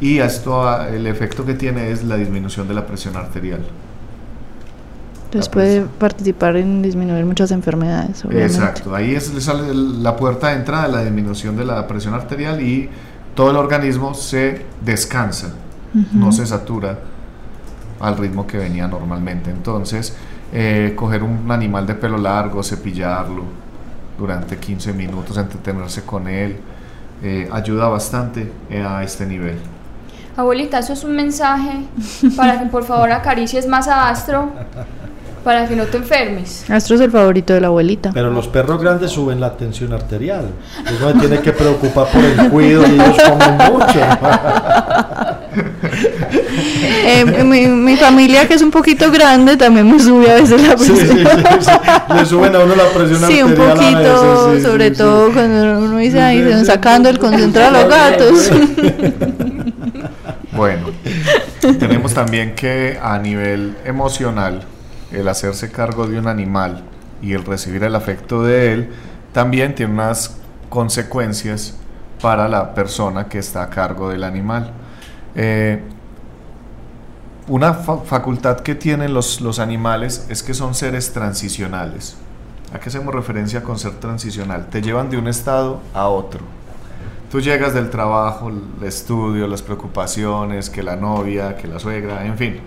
[0.00, 3.60] y esto el efecto que tiene es la disminución de la presión arterial.
[5.26, 8.24] Entonces puede participar en disminuir muchas enfermedades.
[8.24, 8.56] Obviamente.
[8.56, 12.60] Exacto, ahí es sale la puerta de entrada de la disminución de la presión arterial
[12.60, 12.88] y
[13.36, 15.54] todo el organismo se descansa,
[16.12, 16.98] no se satura
[18.00, 19.50] al ritmo que venía normalmente.
[19.50, 20.16] Entonces,
[20.52, 23.44] eh, coger un animal de pelo largo, cepillarlo
[24.18, 26.56] durante 15 minutos, entretenerse con él,
[27.22, 29.56] eh, ayuda bastante eh, a este nivel.
[30.36, 31.84] Abuelita, eso es un mensaje
[32.36, 34.50] para que por favor acaricies más a Astro
[35.44, 36.70] para que no te enfermes.
[36.70, 38.10] Astro es el favorito de la abuelita.
[38.12, 40.50] Pero los perros grandes suben la tensión arterial.
[41.00, 44.00] Uno tiene que preocupar por el cuido y ellos comen mucho.
[46.32, 50.98] Eh, mi, familia, que es un poquito grande, también me sube a veces la presión.
[50.98, 51.24] Sí, sí,
[51.60, 53.30] sí, Le suben a uno la presión.
[53.30, 57.80] Sí, un poquito, sobre todo cuando uno dice, ahí se van sacando el concentrado a
[57.82, 58.50] los gatos.
[60.52, 60.88] Bueno,
[61.78, 64.62] tenemos también que a nivel emocional,
[65.12, 66.82] el hacerse cargo de un animal
[67.22, 68.88] y el recibir el afecto de él,
[69.32, 70.36] también tiene unas
[70.68, 71.76] consecuencias
[72.20, 74.72] para la persona que está a cargo del animal.
[75.34, 75.82] Eh,
[77.50, 82.16] una facultad que tienen los, los, animales es que son seres transicionales.
[82.72, 84.68] ¿A qué hacemos referencia con ser transicional?
[84.70, 86.42] Te llevan de un estado a otro.
[87.28, 92.38] Tú llegas del trabajo, el estudio, las preocupaciones, que la novia, que la suegra, en
[92.38, 92.60] fin.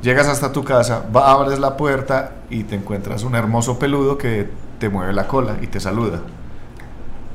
[0.00, 4.48] Llegas hasta tu casa, abres la puerta y te encuentras un hermoso peludo que
[4.78, 6.18] te mueve la cola y te saluda.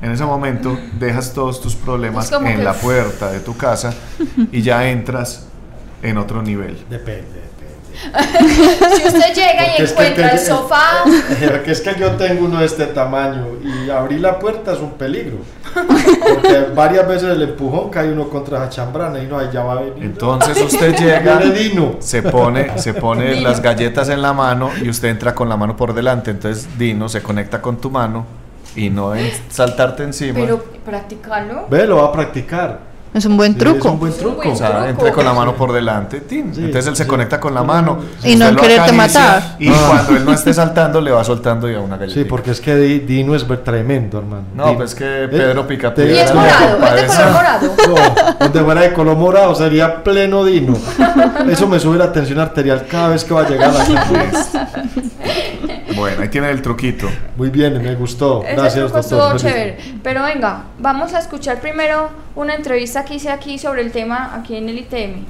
[0.02, 3.94] En ese momento dejas todos tus problemas en la puerta de tu casa
[4.52, 5.46] y ya entras
[6.06, 6.78] en otro nivel.
[6.89, 7.46] Depende.
[8.96, 11.04] si usted llega y encuentra el sofá.
[11.65, 14.91] Que es que yo tengo uno de este tamaño y abrir la puerta es un
[14.91, 15.38] peligro.
[15.74, 19.74] Porque varias veces el empujón cae uno contra la chambrana y no, ahí ya va
[19.74, 20.04] a venir.
[20.04, 21.41] Entonces usted llega,
[22.00, 25.76] se pone, se pone las galletas en la mano y usted entra con la mano
[25.76, 26.32] por delante.
[26.32, 28.26] Entonces Dino se conecta con tu mano
[28.76, 30.39] y no en saltarte encima.
[30.39, 31.68] Pero practicarlo.
[31.70, 32.94] Ve, lo va a practicar.
[33.15, 33.78] Es un buen truco.
[33.78, 34.49] Es un buen truco.
[34.51, 36.21] o sea, entre con la mano por delante.
[36.30, 37.98] Entonces él se conecta con la mano.
[38.21, 39.56] Y no quererte matar.
[39.58, 42.19] Y cuando él no esté saltando, le va soltando ya una galleta.
[42.19, 44.44] Sí, porque es que Dino es tremendo, hermano.
[44.54, 47.75] No, pues es que Pedro pica Y es morado, es de color morado.
[47.87, 50.75] No, donde fuera de color morado sería pleno Dino.
[51.50, 53.85] Eso me sube la tensión arterial cada vez que va a llegar a la
[55.96, 57.10] Bueno, ahí tiene el truquito.
[57.37, 58.41] Muy bien, me gustó.
[58.41, 59.37] Gracias, doctor.
[59.37, 59.77] chévere.
[60.04, 64.56] Pero venga, vamos a escuchar primero una entrevista que hice aquí sobre el tema aquí
[64.58, 65.25] en el ITM.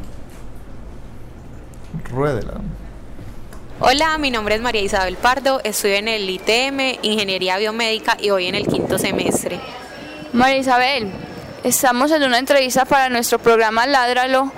[2.10, 2.54] Ruédela.
[3.80, 8.48] Hola, mi nombre es María Isabel Pardo, estudio en el ITM, Ingeniería Biomédica y hoy
[8.48, 9.60] en el quinto semestre.
[10.32, 11.12] María Isabel,
[11.64, 14.52] estamos en una entrevista para nuestro programa Ládralo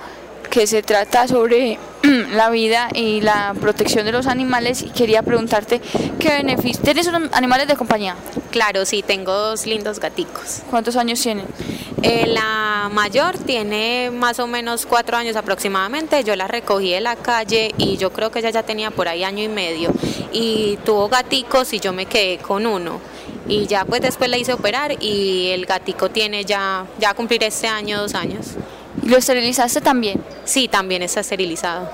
[0.58, 1.78] que se trata sobre
[2.32, 5.80] la vida y la protección de los animales y quería preguntarte
[6.18, 6.82] qué beneficios.
[6.82, 8.16] ¿Tienes unos animales de compañía?
[8.50, 10.62] Claro, sí, tengo dos lindos gaticos.
[10.68, 11.46] ¿Cuántos años tienen?
[12.02, 16.24] Eh, la mayor tiene más o menos cuatro años aproximadamente.
[16.24, 19.22] Yo la recogí de la calle y yo creo que ella ya tenía por ahí
[19.22, 19.92] año y medio.
[20.32, 22.98] Y tuvo gaticos y yo me quedé con uno.
[23.46, 27.44] Y ya pues después la hice operar y el gatico tiene ya, ya a cumplir
[27.44, 28.56] este año, dos años.
[29.02, 30.22] ¿Y lo esterilizaste también?
[30.44, 31.90] Sí, también está esterilizado.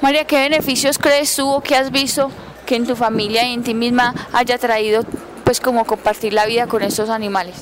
[0.00, 2.30] María, ¿qué beneficios crees tú o qué has visto
[2.64, 5.04] que en tu familia y en ti misma haya traído
[5.44, 7.56] pues como compartir la vida con estos animales?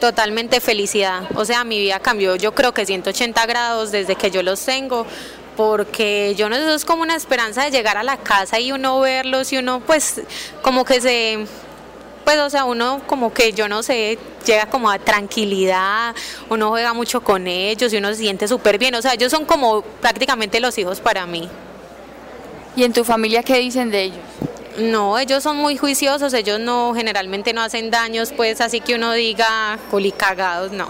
[0.00, 1.22] Totalmente felicidad.
[1.34, 5.06] O sea, mi vida cambió yo creo que 180 grados desde que yo los tengo
[5.56, 9.00] porque yo no sé, es como una esperanza de llegar a la casa y uno
[9.00, 10.22] verlos y uno pues
[10.62, 11.46] como que se
[12.24, 16.14] pues o sea, uno como que yo no sé, llega como a tranquilidad,
[16.48, 19.44] uno juega mucho con ellos y uno se siente súper bien, o sea, ellos son
[19.44, 21.48] como prácticamente los hijos para mí.
[22.74, 24.18] ¿Y en tu familia qué dicen de ellos?
[24.78, 29.12] No, ellos son muy juiciosos, ellos no generalmente no hacen daños, pues así que uno
[29.12, 30.88] diga culicagados, no.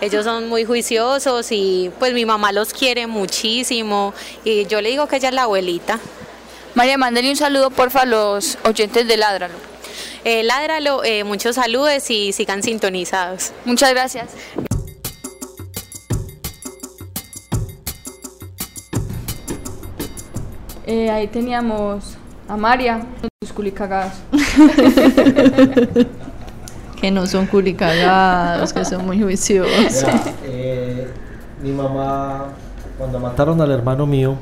[0.00, 4.14] Ellos son muy juiciosos y pues mi mamá los quiere muchísimo
[4.44, 5.98] y yo le digo que ella es la abuelita.
[6.74, 9.75] María, mándale un saludo porfa a los oyentes de Ládralo.
[10.24, 13.52] Eh, Ládralo, eh, muchos saludos y sigan sintonizados.
[13.64, 14.30] Muchas gracias.
[20.86, 22.16] Eh, ahí teníamos
[22.48, 23.04] a María,
[23.42, 24.12] sus culicagados.
[27.00, 30.04] que no son culicagados, que son muy juiciosos.
[30.44, 31.08] Eh,
[31.62, 32.50] mi mamá,
[32.98, 34.36] cuando mataron al hermano mío,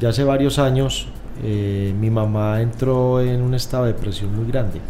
[0.00, 1.08] ya hace varios años,
[1.42, 4.80] eh, mi mamá entró en un estado de depresión muy grande.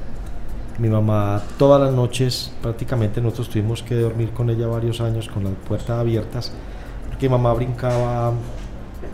[0.78, 5.44] Mi mamá todas las noches, prácticamente nosotros tuvimos que dormir con ella varios años con
[5.44, 6.52] las puertas abiertas,
[7.08, 8.32] porque mi mamá brincaba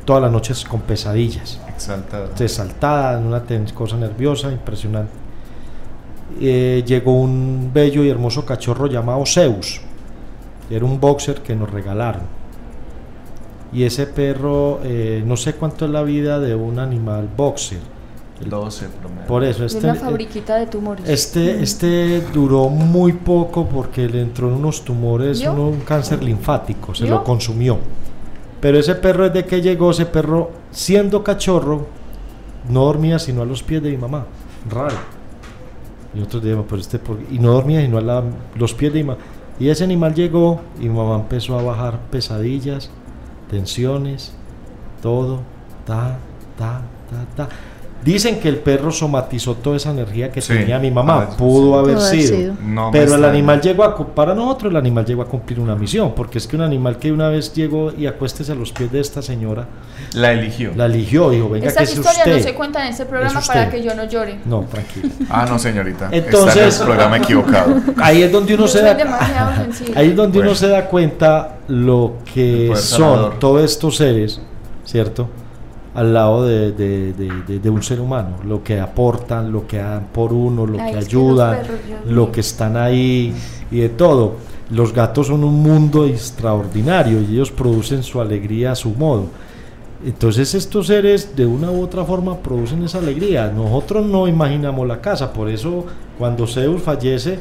[0.05, 1.61] todas las noches con pesadillas.
[1.69, 2.29] Exaltada.
[2.39, 3.43] Exaltada, en una
[3.75, 5.13] cosa nerviosa, impresionante.
[6.41, 9.81] Eh, llegó un bello y hermoso cachorro llamado Zeus.
[10.71, 12.42] Era un boxer que nos regalaron.
[13.73, 17.79] Y ese perro, eh, no sé cuánto es la vida de un animal boxer.
[18.45, 19.27] 12 promedio.
[19.29, 21.09] Por eso, este, una fabriquita de tumores.
[21.09, 27.07] este, este duró muy poco porque le entró en unos tumores, un cáncer linfático, se
[27.07, 27.79] lo consumió.
[28.61, 31.87] Pero ese perro desde que llegó, ese perro, siendo cachorro,
[32.69, 34.27] no dormía sino a los pies de mi mamá.
[34.69, 34.97] Raro.
[36.15, 37.19] Y nosotros dijimos, pero este por...
[37.31, 38.25] Y no dormía sino a la-
[38.57, 39.19] los pies de mi mamá.
[39.61, 42.91] Y ese animal llegó y mi mamá empezó a bajar pesadillas,
[43.53, 44.33] tensiones,
[45.03, 45.43] todo,
[45.85, 46.17] ta,
[46.57, 46.81] ta,
[47.11, 47.49] ta, ta.
[48.05, 51.15] Dicen que el perro somatizó toda esa energía que Sí, tenía mi mamá.
[51.17, 51.79] a veces Pudo sí.
[51.79, 52.37] haber Pudo haber sido.
[52.37, 52.55] sido.
[52.65, 56.13] No Pero el animal llegó a, para nosotros el animal llegó a cumplir una misión,
[56.17, 58.99] porque es que un animal que una vez llegó y acuéstese a los pies de
[59.01, 59.67] esta señora,
[60.15, 60.73] La eligió.
[60.75, 62.37] la eligió, dijo, venga, que Estas es historias usted.
[62.39, 64.39] no se cuentan en este programa Es para que yo no llore.
[64.47, 65.09] No, tranquilo.
[65.31, 66.09] Ah, no, señorita.
[66.11, 67.75] Entonces- Está en el programa equivocado.
[68.03, 69.67] Ahí es donde uno Yo se soy da.
[69.95, 70.55] Ahí es donde uno Bueno.
[70.57, 73.39] se da cuenta lo que son sanador.
[73.39, 74.41] todos estos seres,
[74.85, 75.29] ¿cierto?
[75.95, 80.07] Al lado de, de- de- de- un ser humano, lo que aportan, lo que dan
[80.13, 83.35] por uno, lo Ay, que ayudan, perros, lo que están ahí
[83.71, 84.37] y de todo.
[84.71, 89.27] Los gatos son un mundo extraordinario y ellos producen su alegría a su modo.
[90.05, 93.53] Entonces estos seres de una u otra forma producen esa alegría.
[93.55, 95.85] Nosotros no imaginamos la casa, por eso
[96.19, 97.39] cuando Zeus fallece,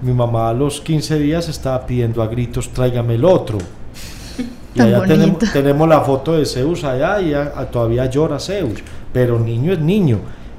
[0.00, 3.58] mi mamá a los 15 días estaba pidiendo a gritos, tráigame el otro.
[4.74, 8.80] Y allá tenemos, tenemos la foto de Zeus allá y a- a- todavía llora Zeus,
[9.12, 10.18] pero niño es niño.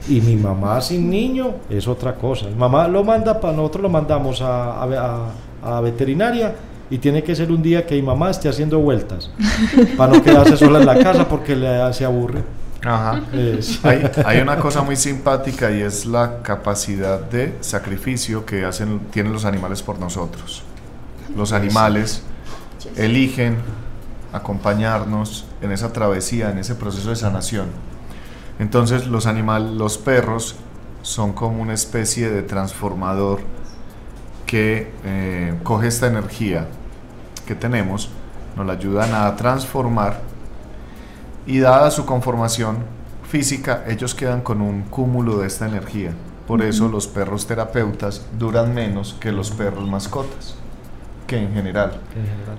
[0.09, 2.47] Y mi mamá sin niño es otra cosa.
[2.47, 5.25] Mi mamá lo manda para nosotros lo mandamos a, a-
[5.63, 6.53] a- veterinaria
[6.89, 9.29] y tiene que ser un día que mi mamá esté haciendo vueltas
[9.97, 12.41] para no quedarse sola en la casa porque le, se aburre.
[12.83, 13.21] Ajá.
[13.83, 19.31] Hay, hay una cosa muy simpática y es la capacidad de sacrificio que hacen, tienen
[19.31, 20.63] los animales por nosotros.
[21.37, 22.23] Los animales
[22.97, 23.57] eligen
[24.33, 27.67] acompañarnos en esa travesía, en ese proceso de sanación.
[28.59, 30.55] Entonces los animales, los perros
[31.01, 33.39] son como una especie de transformador
[34.45, 36.67] que eh, coge esta energía
[37.47, 38.09] que tenemos,
[38.55, 40.21] nos la ayudan a transformar
[41.45, 42.79] y dada su conformación
[43.27, 46.11] física, ellos quedan con un cúmulo de esta energía.
[46.47, 50.55] Por eso los perros terapeutas duran menos que los perros mascotas,
[51.31, 51.93] que en general.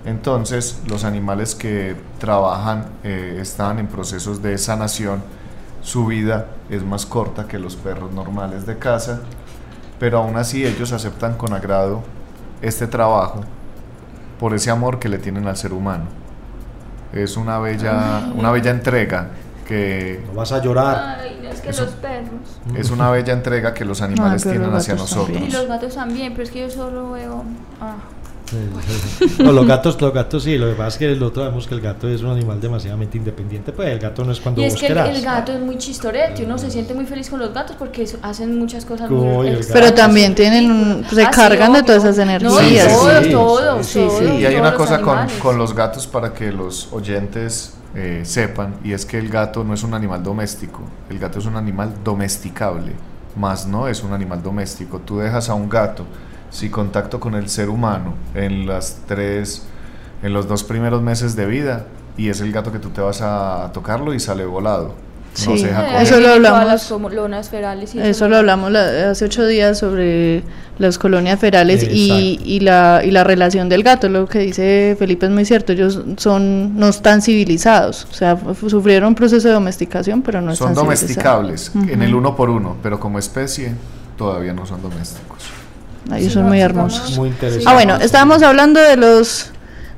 [0.06, 5.22] Entonces, los animales que trabajan, eh, están en procesos de sanación,
[5.82, 9.20] su vida es más corta que los perros normales de casa,
[10.00, 12.02] pero aún así ellos aceptan con agrado
[12.62, 13.42] este trabajo
[14.40, 16.04] por ese amor que le tienen al ser humano.
[17.12, 19.28] es una bella, una bella entrega
[19.68, 21.18] que No vas a llorar.
[21.20, 21.84] Ay, no, es que Eso.
[21.84, 22.58] los perros.
[22.74, 25.26] es una bella entrega que los animales tienen los hacia nosotros.
[25.26, 25.50] también.
[25.50, 27.44] Y los gatos también, pero es que yo solo veo.
[27.82, 27.96] Ah.
[29.38, 31.74] No, los gatos, los gatos sí, lo que pasa es que el otro vemos que
[31.74, 34.72] el gato es un animal demasiadamente independiente, pues el gato no es cuando Y es
[34.74, 35.16] vos que el, querás.
[35.16, 38.58] el gato es muy chistorete, uno se siente muy feliz con los gatos porque hacen
[38.58, 39.58] muchas cosas Uy, muy.
[39.72, 41.86] Pero también tienen un- se Ah, sí, cargan de obvio.
[41.86, 42.22] todas esas No,
[42.60, 42.86] energías.
[42.86, 44.24] y todos, Sí, todos, sí, todos, sí.
[44.40, 48.92] Y hay una cosa con, con los gatos para que los oyentes eh, sepan, y
[48.92, 50.80] es que el gato no es un animal doméstico,
[51.10, 52.92] el gato es un animal domesticable,
[53.36, 54.98] más no es un animal doméstico.
[55.00, 56.04] Tú dejas a un gato
[56.52, 59.62] sin contacto con el ser humano en las tres,
[60.22, 61.86] en los dos primeros meses de vida,
[62.16, 64.88] y es el gato que tú te vas a tocarlo y sale volado.
[64.88, 66.66] No Sí, se deja eso lo hablamos.
[66.66, 70.42] las colonas ferales y Eso lo hablamos la- hace ocho días sobre
[70.78, 74.10] las colonias ferales y, y la, y la relación del gato.
[74.10, 75.72] Lo que dice Felipe es muy cierto.
[75.72, 78.06] Ellos son no están civilizados.
[78.10, 78.36] O sea,
[78.68, 81.94] sufrieron un proceso de domesticación, pero no son están domesticables civilizados.
[81.96, 83.72] en el uno por uno, pero como especie
[84.18, 85.44] todavía no son domésticos.
[86.14, 87.16] Ellos son muy hermosos.
[87.16, 87.64] Muy interesante.
[87.68, 89.50] Ah, bueno, estábamos hablando de los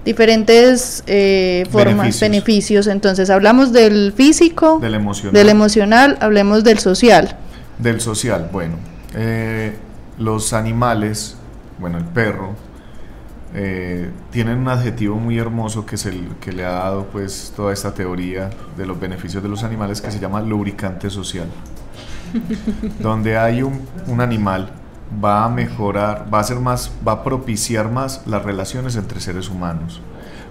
[0.05, 2.20] diferentes eh, formas, Beneficios.
[2.20, 2.86] beneficios.
[2.88, 5.32] Entonces, hablamos del físico, Del emocional.
[5.32, 7.36] del emocional, hablemos del social.
[7.78, 8.74] Del social, bueno,
[9.14, 9.74] eh,
[10.18, 11.36] los animales,
[11.78, 12.50] bueno, el perro,
[13.57, 17.72] eh, tienen un adjetivo muy hermoso que es el que le ha dado pues toda
[17.72, 21.46] esta teoría de los beneficios de los animales que se llama lubricante social.
[23.00, 24.70] Donde hay un, un animal
[25.24, 29.48] va a mejorar, va a ser más, va a propiciar más las relaciones entre seres
[29.48, 30.00] humanos.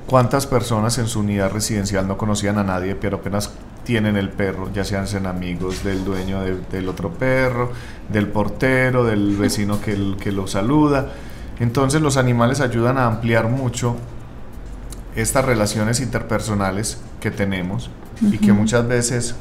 [0.08, 3.52] ¿Cuántas personas en su unidad residencial no conocían a nadie, pero apenas
[3.86, 7.72] tienen el perro, ya sean sean amigos del dueño de- del otro perro,
[8.10, 11.08] del portero, del vecino que, el- que lo saluda?
[11.60, 13.96] Entonces los animales ayudan a ampliar mucho
[15.16, 17.90] estas relaciones interpersonales que tenemos
[18.22, 19.36] y que muchas veces,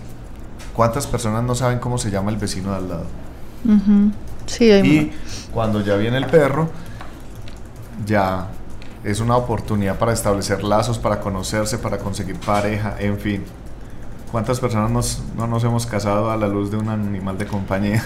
[0.74, 3.06] ¿cuántas personas no saben cómo se llama el vecino de al lado?
[3.64, 4.10] Ujú.
[4.46, 5.12] Sí, hay Y
[5.52, 6.70] cuando ya viene el perro,
[8.06, 8.48] ya
[9.04, 13.44] es una oportunidad para establecer lazos, para conocerse, para conseguir pareja, en fin.
[14.30, 18.02] ¿Cuántas personas nos- no nos hemos casado a la luz de un animal de compañía?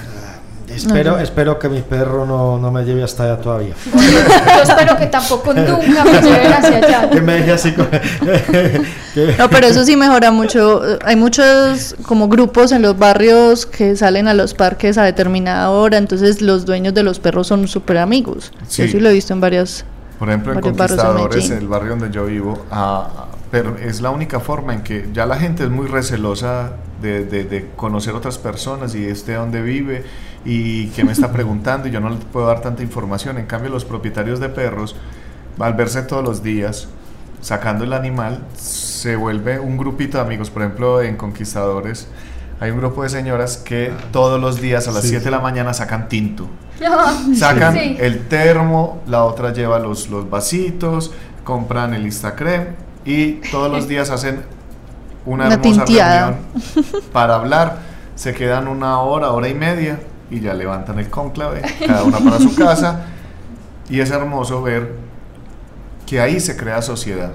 [0.68, 3.74] Espero, espero que mi perro no, no me lleve hasta allá todavía.
[3.94, 7.10] Yo espero que tampoco nunca me lleven hacia allá.
[7.10, 7.72] que me deje así.
[7.72, 7.88] con-
[9.38, 10.82] No, pero eso sí mejora mucho.
[11.04, 15.96] Hay muchos como grupos en los barrios que salen a los parques a determinada hora,
[15.98, 18.52] entonces los dueños de los perros son súper amigos.
[18.68, 18.82] Sí.
[18.86, 19.84] Yo sí lo he visto en varias...
[20.18, 21.52] Por ejemplo, en Conquistadores, Medellín.
[21.58, 25.26] el barrio donde yo vivo, ah, ah, pero es la única forma en que ya
[25.26, 30.04] la gente es muy recelosa de, de- de conocer otras personas y este dónde vive
[30.46, 33.36] y qué me está preguntando y yo no le puedo dar tanta información.
[33.36, 34.94] En cambio, los propietarios de perros,
[35.58, 36.88] al verse todos los días
[37.40, 40.50] sacando el animal, se vuelve un grupito de amigos.
[40.50, 42.08] Por ejemplo, en Conquistadores
[42.60, 45.08] hay un grupo de señoras que todos los días a las Sí.
[45.10, 46.48] 7 de la mañana sacan tinto.
[47.36, 47.96] Sacan Sí.
[47.98, 51.10] el termo, la otra lleva los, los vasitos,
[51.44, 52.68] compran el Instacrem
[53.04, 54.42] y todos los días hacen
[55.24, 56.26] una, Una hermosa tinteada.
[56.74, 57.78] reunión para hablar.
[58.14, 59.98] Se quedan una hora, hora y media
[60.30, 63.06] y ya levantan el cónclave, cada una para su casa.
[63.88, 64.94] Y es hermoso ver
[66.06, 67.32] que ahí se crea sociedad.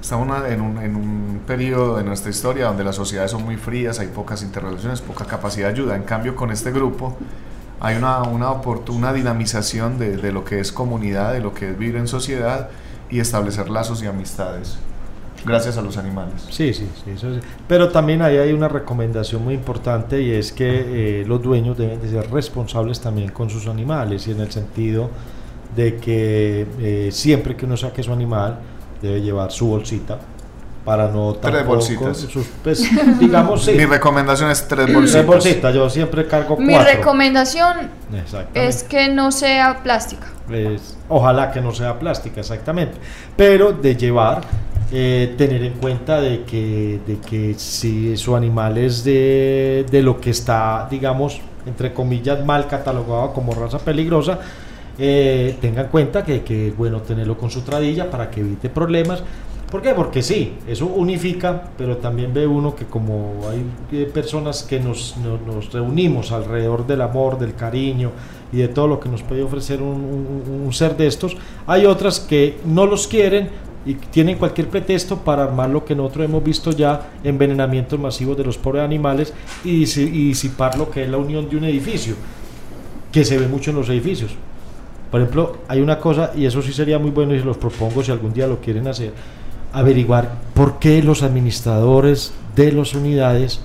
[0.00, 3.98] Estamos en un, en un periodo de nuestra historia donde las sociedades son muy frías,
[3.98, 5.96] hay pocas interrelaciones, poca capacidad de ayuda.
[5.96, 7.16] En cambio, con este grupo
[7.80, 11.70] hay una, una, oportu- una dinamización de, de lo que es comunidad, de lo que
[11.70, 12.70] es vivir en sociedad
[13.10, 14.78] y establecer lazos y amistades
[15.48, 16.46] gracias a los animales.
[16.50, 17.40] Sí, sí, sí, eso sí.
[17.66, 22.00] Pero también ahí hay una recomendación muy importante y es que eh, los dueños deben
[22.00, 25.10] de ser responsables también con sus animales y en el sentido
[25.74, 28.58] de que eh, siempre que uno saque su animal
[29.02, 30.18] debe llevar su bolsita
[30.84, 32.16] para no Tres bolsitas.
[32.16, 32.88] sus- pues,
[33.18, 35.26] digamos sí, Mi recomendación es tres tres bolsitas.
[35.26, 36.94] bolsitas, yo siempre cargo Mi cuatro.
[36.94, 38.66] recomendación Exactamente.
[38.66, 40.28] es que no sea plástica.
[40.50, 42.96] Es- ojalá que no sea plástica, exactamente.
[43.36, 44.40] Pero de llevar,
[44.92, 50.20] eh, tener en cuenta de que, de que si su animal es de, de lo
[50.20, 54.38] que está, digamos, entre comillas, mal catalogado como raza peligrosa,
[54.98, 58.68] eh, tenga en cuenta que, que es bueno tenerlo con su tradilla para que evite
[58.70, 59.22] problemas.
[59.70, 59.92] ¿Por qué?
[59.92, 63.62] Porque sí, eso unifica, pero también ve uno que como hay
[63.92, 68.10] eh, personas que nos, no- nos reunimos alrededor del amor, del cariño
[68.50, 69.88] y de todo lo que nos puede ofrecer un,
[70.46, 71.36] un- un ser de estos,
[71.66, 73.50] hay otras que no los quieren
[73.88, 78.44] y tienen cualquier pretexto para armar lo que nosotros hemos visto ya, envenenamientos masivos de
[78.44, 79.32] los pobres animales
[79.64, 82.14] y, disi- y disipar lo que es la unión de un edificio,
[83.10, 84.32] que se ve mucho en los edificios.
[85.10, 88.02] Por ejemplo, hay una cosa, y eso sí sería muy bueno y se los propongo
[88.04, 89.12] si algún día lo quieren hacer.
[89.72, 93.60] averiguar por qué los administradores de las unidades,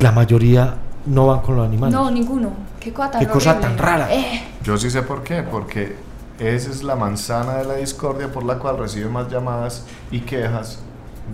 [0.00, 0.74] la mayoría
[1.06, 1.94] no van con los animales.
[1.94, 2.50] No, ninguno.
[2.80, 4.12] Qué cosa tan, Qué cosa tan rara.
[4.12, 5.94] Eh, Yo sí sé por qué, porque
[6.38, 10.80] esa es la manzana de la discordia por la cual recibe más llamadas y quejas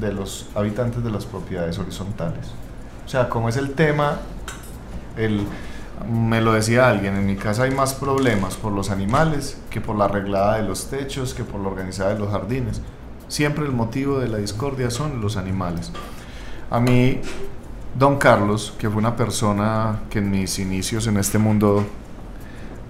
[0.01, 2.53] de los habitantes de las propiedades horizontales.
[3.05, 4.19] O sea, como es el tema,
[5.17, 5.45] el,
[6.11, 9.97] me lo decía alguien, en mi casa hay más problemas por los animales que por
[9.97, 12.81] la arreglada de los techos, que por la organizada de los jardines.
[13.29, 15.91] Siempre el motivo de la discordia son los animales.
[16.71, 17.21] A mí,
[17.99, 21.85] don Carlos, que fue una persona que en mis inicios en este mundo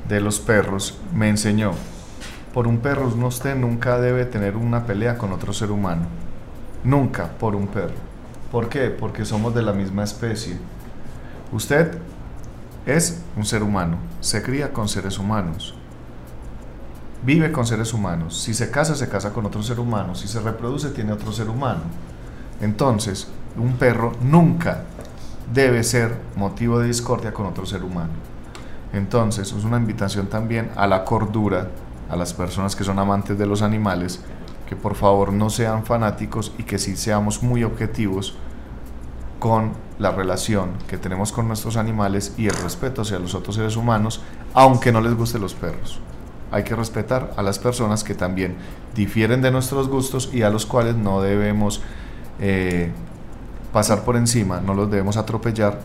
[0.09, 1.73] de los perros me enseñó,
[2.53, 6.03] por un perro usted nunca debe tener una pelea con otro ser humano.
[6.85, 7.95] Nunca por un perro.
[8.51, 8.91] ¿Por qué?
[8.91, 10.59] Porque somos de la misma especie.
[11.53, 11.99] Usted
[12.85, 15.75] es un ser humano, se cría con seres humanos,
[17.25, 18.41] vive con seres humanos.
[18.41, 20.15] Si se casa, se casa con otro ser humano.
[20.15, 21.83] Si se reproduce, tiene otro ser humano.
[22.61, 24.85] Entonces, un perro nunca
[25.53, 28.13] debe ser motivo de discordia con otro ser humano.
[28.93, 31.69] Entonces, es una invitación también a la cordura,
[32.13, 34.21] a las personas que son amantes de los animales,
[34.69, 38.37] que por favor no sean fanáticos y que sí seamos muy objetivos
[39.39, 43.77] con la relación que tenemos con nuestros animales y el respeto hacia los otros seres
[43.77, 44.21] humanos,
[44.53, 46.01] aunque no les gusten los perros.
[46.51, 48.57] Hay que respetar a las personas que también
[48.95, 51.81] difieren de nuestros gustos y a los cuales no debemos
[52.41, 52.93] eh,
[53.73, 55.81] pasar por encima, no los debemos atropellar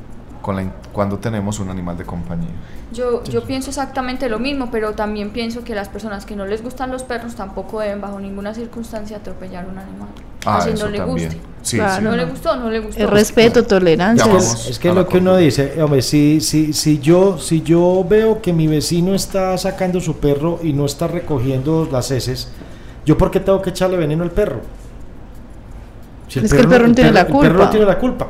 [0.48, 2.48] con la in- cuando tenemos un animal de compañía.
[2.94, 6.64] yo, yo pienso exactamente lo mismo, pero también pienso que las personas que no les
[6.64, 10.08] gustan los perros tampoco deben bajo ninguna circunstancia atropellar un animal.
[10.46, 11.28] Ah, así no le también.
[11.32, 11.42] guste.
[11.64, 11.96] Sí, Claro.
[11.98, 12.02] sí.
[12.06, 13.02] No le gustó, no le gustó.
[13.04, 14.38] El respeto, tolerancia.
[14.38, 18.54] Es- que lo que uno dice, hombre, si, si, si, yo, si yo veo que
[18.54, 22.48] mi vecino está sacando su perro y no está recogiendo las heces,
[23.06, 24.62] ¿yo por qué tengo que echarle veneno al perro?
[26.30, 28.28] Si Es que el perro no tiene la El perro no tiene la culpa.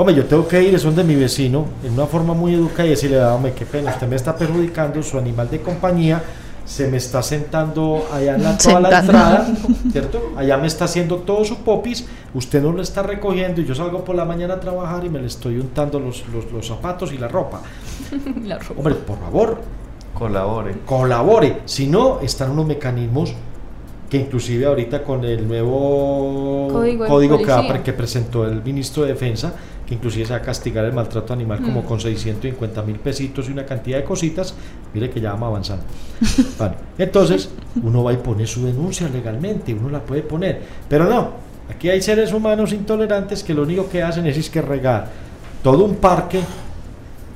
[0.00, 2.90] Hombre, yo tengo que ir, es donde mi vecino, en una forma muy educada y
[2.90, 6.22] decirle, "Ah, hombre, qué pena, usted me está perjudicando su animal de compañía,
[6.64, 9.48] se me está sentando allá en la, toda la entrada,
[9.90, 10.34] ¿cierto?
[10.36, 14.04] Allá me está haciendo todo su popis, usted no lo está recogiendo y yo salgo
[14.04, 17.18] por la mañana a trabajar y me le estoy untando los, los, los zapatos y
[17.18, 17.60] la ropa.
[18.44, 18.74] La ropa.
[18.78, 19.60] Hombre, por favor,
[20.16, 20.74] Colabore.
[20.86, 21.62] colabore.
[21.64, 23.34] Si no, están unos mecanismos
[24.08, 29.52] que inclusive ahorita con el nuevo Código código que, que presentó el ministro de Defensa,
[29.88, 31.84] que inclusive se va a castigar el maltrato animal como Mm.
[31.86, 34.54] con 650 mil pesitos y una cantidad de cositas,
[34.92, 35.84] mire que ya vamos avanzando.
[36.58, 37.48] Vale, Entonces,
[37.82, 41.30] uno va y pone su denuncia legalmente, uno la puede poner, pero no,
[41.70, 45.08] aquí hay seres humanos intolerantes que lo único que hacen es, es que regar
[45.62, 46.40] todo un parque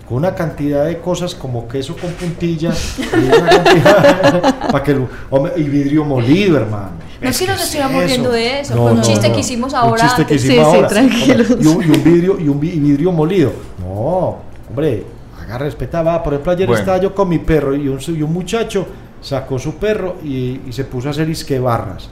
[0.09, 5.09] con una cantidad de cosas como queso con puntillas y, una cantidad- pa' que lo-
[5.31, 6.91] hombre, y vidrio molido, hermano.
[7.21, 9.79] No es que nos ¿qué estuviéramos riendo de eso, fue un chiste que hicimos Un
[9.79, 10.89] ahora chiste que hicimos Sí, sí, ahora.
[10.89, 11.51] tranquilos.
[11.51, 13.53] Hombre, Y un, y un vidrio, y un vidrio molido.
[13.79, 14.39] No,
[14.69, 15.05] hombre,
[15.41, 16.05] haga respetar.
[16.07, 16.81] Va, por ejemplo, ayer Bueno.
[16.81, 18.87] estaba yo con mi perro y un, y un muchacho
[19.21, 22.11] sacó su perro y, y se puso a hacer isque barras.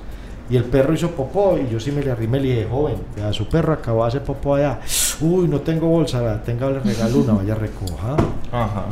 [0.50, 2.96] Y el perro hizo popó y yo sí me le arrimé y le dije, joven,
[3.14, 4.80] vea, su perro acabó de hacer popó allá.
[5.20, 8.16] Uy, no tengo bolsa, tenga, le regalo una, vaya recoja.
[8.50, 8.86] Ajá.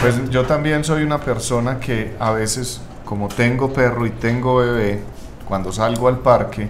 [0.00, 5.00] Pues yo también soy una persona que a veces, como tengo perro y tengo bebé,
[5.46, 6.68] cuando salgo al parque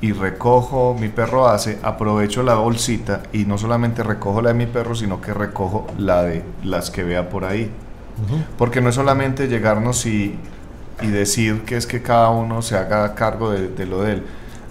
[0.00, 4.66] y recojo, mi perro hace, aprovecho la bolsita y no solamente recojo la de mi
[4.66, 7.70] perro, sino que recojo la de las que vea por ahí.
[8.58, 10.38] Porque no es solamente llegarnos y,
[11.00, 14.22] y decir que es que cada uno se haga cargo de, de lo de él.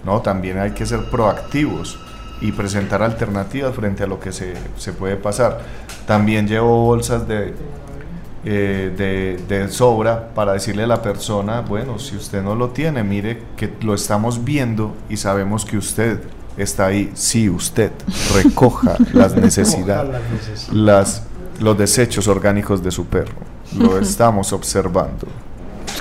[0.04, 1.98] No, también hay que ser proactivos
[2.40, 5.60] y presentar alternativas frente a lo que se, se puede pasar.
[6.06, 7.54] También llevo bolsas de,
[8.44, 13.04] eh, de, de sobra para decirle a la persona, bueno, si usted no lo tiene,
[13.04, 16.18] mire que lo estamos viendo y sabemos que usted
[16.56, 17.12] está ahí.
[17.14, 17.92] Sí, usted
[18.34, 20.68] recoja las necesidades.
[20.72, 21.22] las,
[21.60, 23.36] los desechos orgánicos de su perro.
[23.76, 25.28] Lo estamos observando.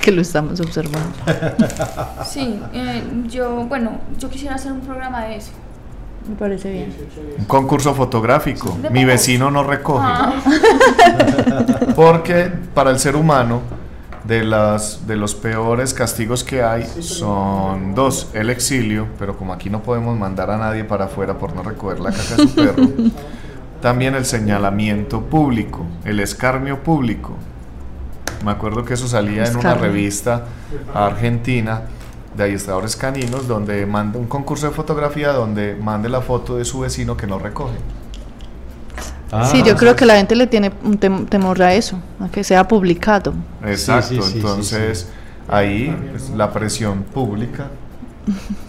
[0.01, 1.11] Que lo estamos observando.
[2.25, 5.51] Sí, eh, yo, bueno, yo quisiera hacer un programa de eso.
[6.27, 6.95] Me parece bien.
[7.39, 8.77] Un concurso fotográfico.
[8.91, 10.05] Mi vecino no recoge.
[10.07, 10.33] Ah,
[11.95, 13.61] Porque para el ser humano,
[14.23, 18.29] de, las, de los peores castigos que hay son dos.
[18.33, 21.99] El exilio, pero como aquí no podemos mandar a nadie para afuera por no recoger
[21.99, 22.87] la caca de su perro.
[23.81, 27.35] También el señalamiento público, el escarnio público.
[28.43, 30.45] Me acuerdo que eso salía en una revista
[30.93, 31.81] argentina
[32.35, 36.79] de adiestradores caninos donde manda un concurso de fotografía donde mande la foto de su
[36.79, 37.75] vecino que no recoge.
[39.31, 42.27] Ah, sí, yo creo que la gente le tiene un tem- temor a eso, a
[42.29, 43.33] que sea publicado.
[43.65, 45.07] Exacto, sí, sí, sí, entonces
[45.47, 47.67] ahí pues, la presión pública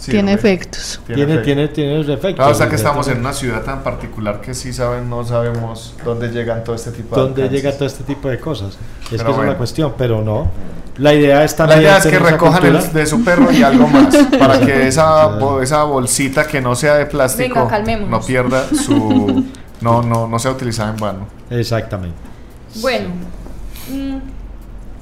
[0.05, 1.01] tiene efectos.
[1.07, 2.45] Tiene, tiene, tiene, efectos.
[2.45, 5.95] Ah, o sea que estamos en una ciudad tan particular que sí saben, no sabemos
[6.05, 8.79] dónde llegan todo este tipo de Dónde llega todo este tipo de cosas.
[9.11, 10.51] Es que es una cuestión, pero no.
[10.99, 11.83] La idea es también.
[11.83, 14.15] La idea es que recojan el, de su perro y algo más.
[14.39, 17.69] para que esa, esa bolsita que no sea de plástico
[18.09, 19.45] no pierda su.
[19.81, 21.27] no, no, no sea utilizada en vano.
[21.51, 22.17] Exactamente.
[22.81, 23.09] Bueno.
[23.91, 24.19] Mm,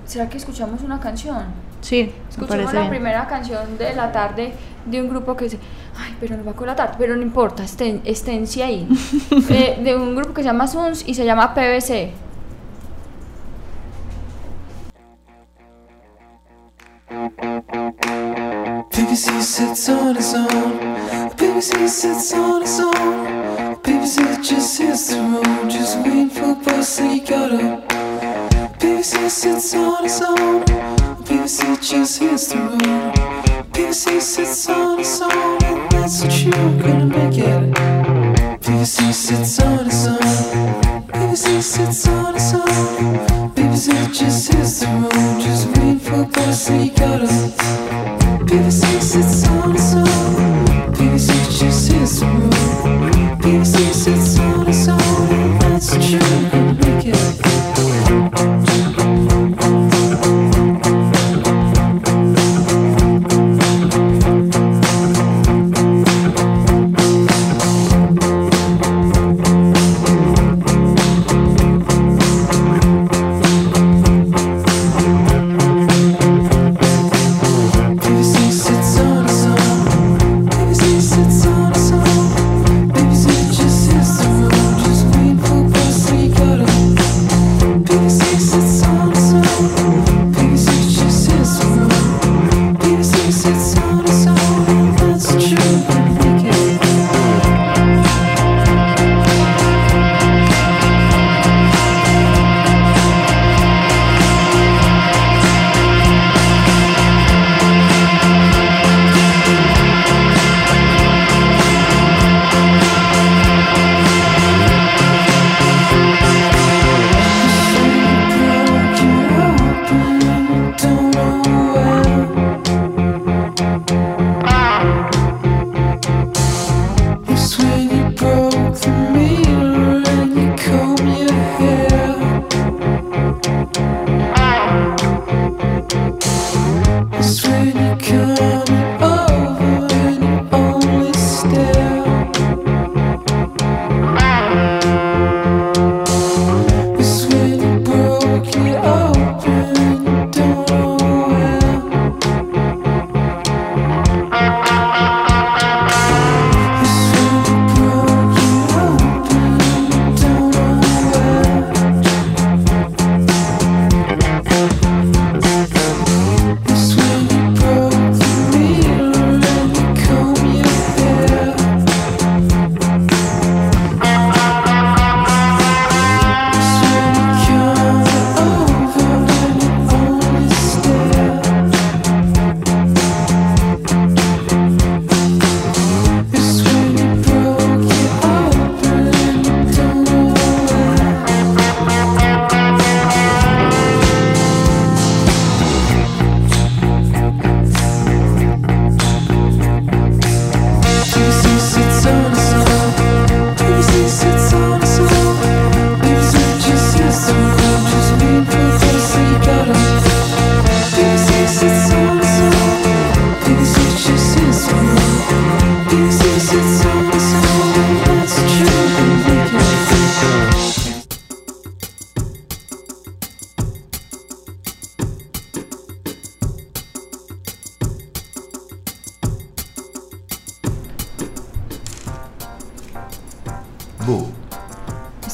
[0.06, 1.69] ¿Será que escuchamos una canción?
[1.80, 4.52] Sí, escuchamos la primera canción de la tarde
[4.84, 5.58] de un grupo que dice,
[5.98, 8.88] ay, pero no va con la tarde, pero no importa, estén, esténse ahí.
[9.50, 12.12] eh, de un grupo que se llama Suns y se llama PVC.
[18.90, 20.78] PVC sits on its own.
[21.36, 23.76] PVC sits on its own.
[23.82, 27.82] PVC just hits the road, just waiting for bus and you gotta.
[28.78, 30.79] PVC sits on its own.
[31.30, 33.14] PVC just hits the road.
[33.72, 36.52] PVC sits on its own, and that's what you're
[36.82, 37.72] gonna make it.
[38.60, 40.18] PVC sits on its own.
[41.12, 43.54] PVC sits on its own.
[43.54, 47.28] PVC just hits the road, just waiting for bus and you gotta.
[48.48, 50.66] PVC sits on its own.
[50.94, 53.38] PVC just hits the road.
[53.40, 58.59] PVC sits on its own, and that's what you're gonna make it.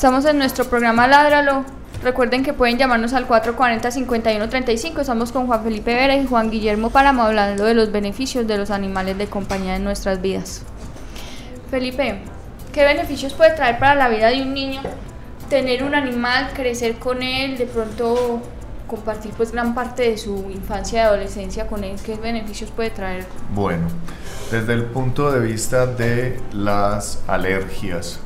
[0.06, 1.64] Estamos en nuestro programa Ládralo.
[2.04, 5.00] Recuerden que pueden llamarnos al 440-5135.
[5.00, 8.70] Estamos con Juan Felipe Vera y Juan Guillermo Páramo hablando de los beneficios de los
[8.70, 10.62] animales de compañía en nuestras vidas.
[11.72, 12.20] Felipe,
[12.72, 14.80] ¿qué beneficios puede traer para la vida de un niño
[15.50, 18.40] tener un animal, crecer con él, de pronto
[18.86, 21.96] compartir pues gran parte de su infancia y adolescencia con él?
[22.06, 23.26] ¿Qué beneficios puede traer?
[23.52, 23.88] Bueno,
[24.52, 28.20] desde el punto de vista de las alergias,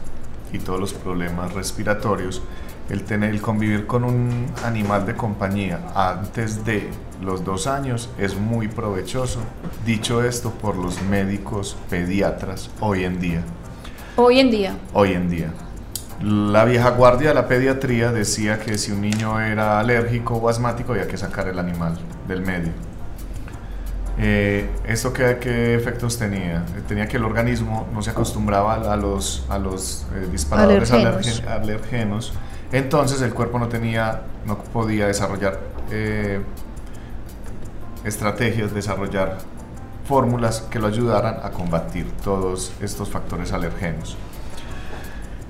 [0.53, 2.43] y todos los problemas respiratorios,
[2.89, 6.89] el, tener, el convivir con un animal de compañía antes de
[7.23, 9.41] los dos años es muy provechoso.
[9.87, 13.43] Dicho esto por los médicos pediatras hoy en día.
[14.17, 14.77] Hoy en día.
[14.93, 15.53] Hoy en día.
[16.23, 20.93] La vieja guardia de la pediatría decía que si un niño era alérgico o asmático
[20.93, 21.99] había que sacar el animal
[22.29, 22.90] del medio.
[24.19, 26.65] Eh, ¿Esto qué, qué, efectos tenía?
[26.89, 31.43] Tenía que el organismo no se acostumbraba a los, a los eh, disparadores alergenos.
[31.47, 32.33] alergenos.
[32.73, 36.41] entonces el cuerpo no tenía, no podía desarrollar eh,
[38.05, 39.39] estrategias, desarrollar
[40.07, 44.17] fórmulas que lo ayudaran a combatir todos estos factores alergenos.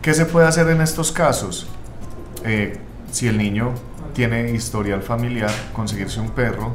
[0.02, 1.68] ¿Qué se puede hacer en estos casos?
[3.10, 3.74] si el niño
[4.14, 6.74] tiene historial familiar, conseguirse un perro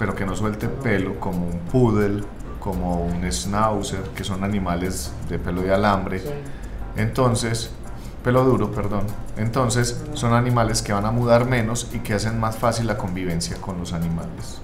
[0.00, 2.24] pero que no suelte pelo, como un poodle,
[2.58, 6.22] como un schnauzer, que son animales de pelo de alambre.
[6.96, 7.70] Entonces,
[8.24, 9.04] pelo duro, perdón.
[9.36, 13.58] Entonces, son animales que van a mudar menos y que hacen más fácil la convivencia
[13.60, 14.62] con los animales.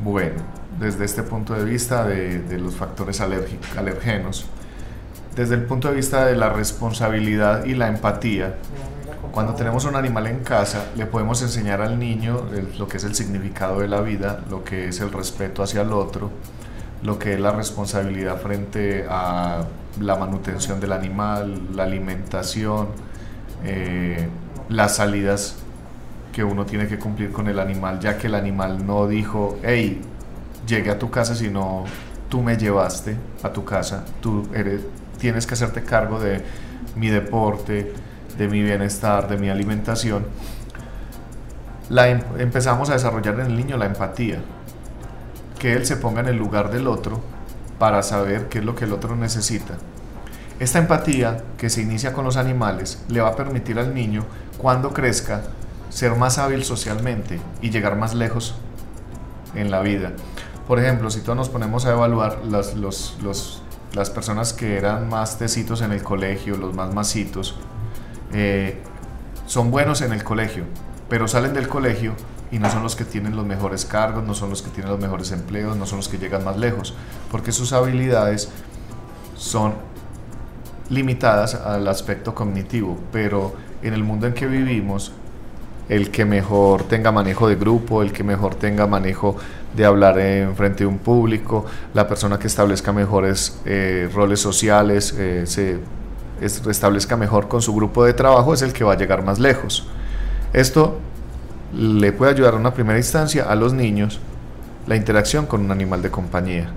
[0.00, 0.42] Bueno,
[0.78, 4.44] desde este punto de vista de, de los factores alergenos,
[5.34, 8.56] desde el punto de vista de la responsabilidad y la empatía,
[9.34, 12.46] cuando tenemos un animal en casa, le podemos enseñar al niño
[12.78, 15.92] lo que es el significado de la vida, lo que es el respeto hacia el
[15.92, 16.30] otro,
[17.02, 19.64] lo que es la responsabilidad frente a
[20.00, 22.90] la manutención del animal, la alimentación,
[23.64, 24.28] eh,
[24.68, 25.56] las salidas
[26.32, 30.00] que uno tiene que cumplir con el animal, ya que el animal no dijo, hey,
[30.64, 31.84] llegué a tu casa, sino
[32.28, 34.82] tú me llevaste a tu casa, tú eres,
[35.18, 36.40] tienes que hacerte cargo de
[36.94, 37.92] mi deporte,
[38.38, 40.26] de mi bienestar, de mi alimentación,
[41.88, 44.38] la em, empezamos a desarrollar en el niño la empatía,
[45.58, 47.20] que él se ponga en el lugar del otro
[47.78, 49.74] para saber qué es lo que el otro necesita.
[50.60, 54.24] Esta empatía que se inicia con los animales le va a permitir al niño,
[54.56, 55.42] cuando crezca,
[55.90, 58.54] ser más hábil socialmente y llegar más lejos
[59.54, 60.12] en la vida.
[60.66, 62.74] Por ejemplo, si todos nos ponemos a evaluar las,
[63.92, 67.56] las personas que eran más tecitos en el colegio, los más masitos,
[68.34, 68.76] eh,
[69.46, 70.64] son buenos en el colegio,
[71.08, 72.14] pero salen del colegio
[72.50, 75.00] y no son los que tienen los mejores cargos, no son los que tienen los
[75.00, 76.94] mejores empleos, no son los que llegan más lejos,
[77.30, 78.50] porque sus habilidades
[79.36, 79.74] son
[80.88, 85.12] limitadas al aspecto cognitivo, pero en el mundo en que vivimos,
[85.88, 89.36] el que mejor tenga manejo de grupo, el que mejor tenga manejo
[89.76, 95.14] de hablar en frente de un público, la persona que establezca mejores eh, roles sociales,
[95.18, 95.78] eh, se
[96.40, 99.86] establezca mejor con su grupo de trabajo es el que va a llegar más lejos.
[100.52, 100.98] Esto
[101.72, 104.20] le puede ayudar a una primera instancia a los niños
[104.86, 106.68] la interacción con un animal de compañía.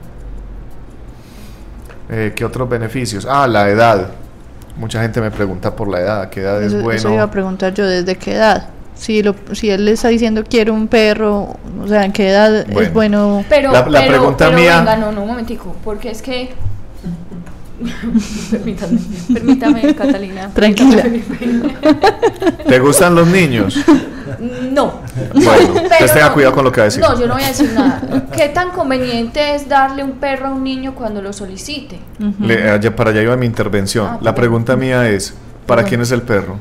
[2.09, 3.27] Eh, ¿Qué otros beneficios?
[3.29, 4.07] Ah, la edad.
[4.77, 6.91] Mucha gente me pregunta por la edad, ¿qué edad es bueno?
[6.91, 8.69] Eso iba a preguntar yo, ¿desde qué edad?
[8.95, 12.55] Si, lo, si él le está diciendo quiero un perro, o sea, ¿en qué edad
[12.55, 13.43] es bueno?
[13.49, 14.79] Pero, la, pregunta mía...
[14.79, 16.51] Venga, no, no, un momentico, porque es que
[18.51, 18.99] permítame,
[19.33, 20.49] permítame, Catalina.
[20.53, 21.03] Tranquila.
[22.67, 23.77] ¿Te gustan los niños?
[24.71, 25.01] No.
[25.33, 27.01] Bueno, pues tenga cuidado con lo que va a decir.
[27.01, 28.27] No, yo no voy a decir nada.
[28.35, 31.99] ¿Qué tan conveniente es darle un perro a un niño cuando lo solicite?
[32.95, 34.07] para allá iba mi intervención.
[34.07, 35.33] Ah, la pregunta mía es,
[35.65, 36.59] ¿para quién es el perro?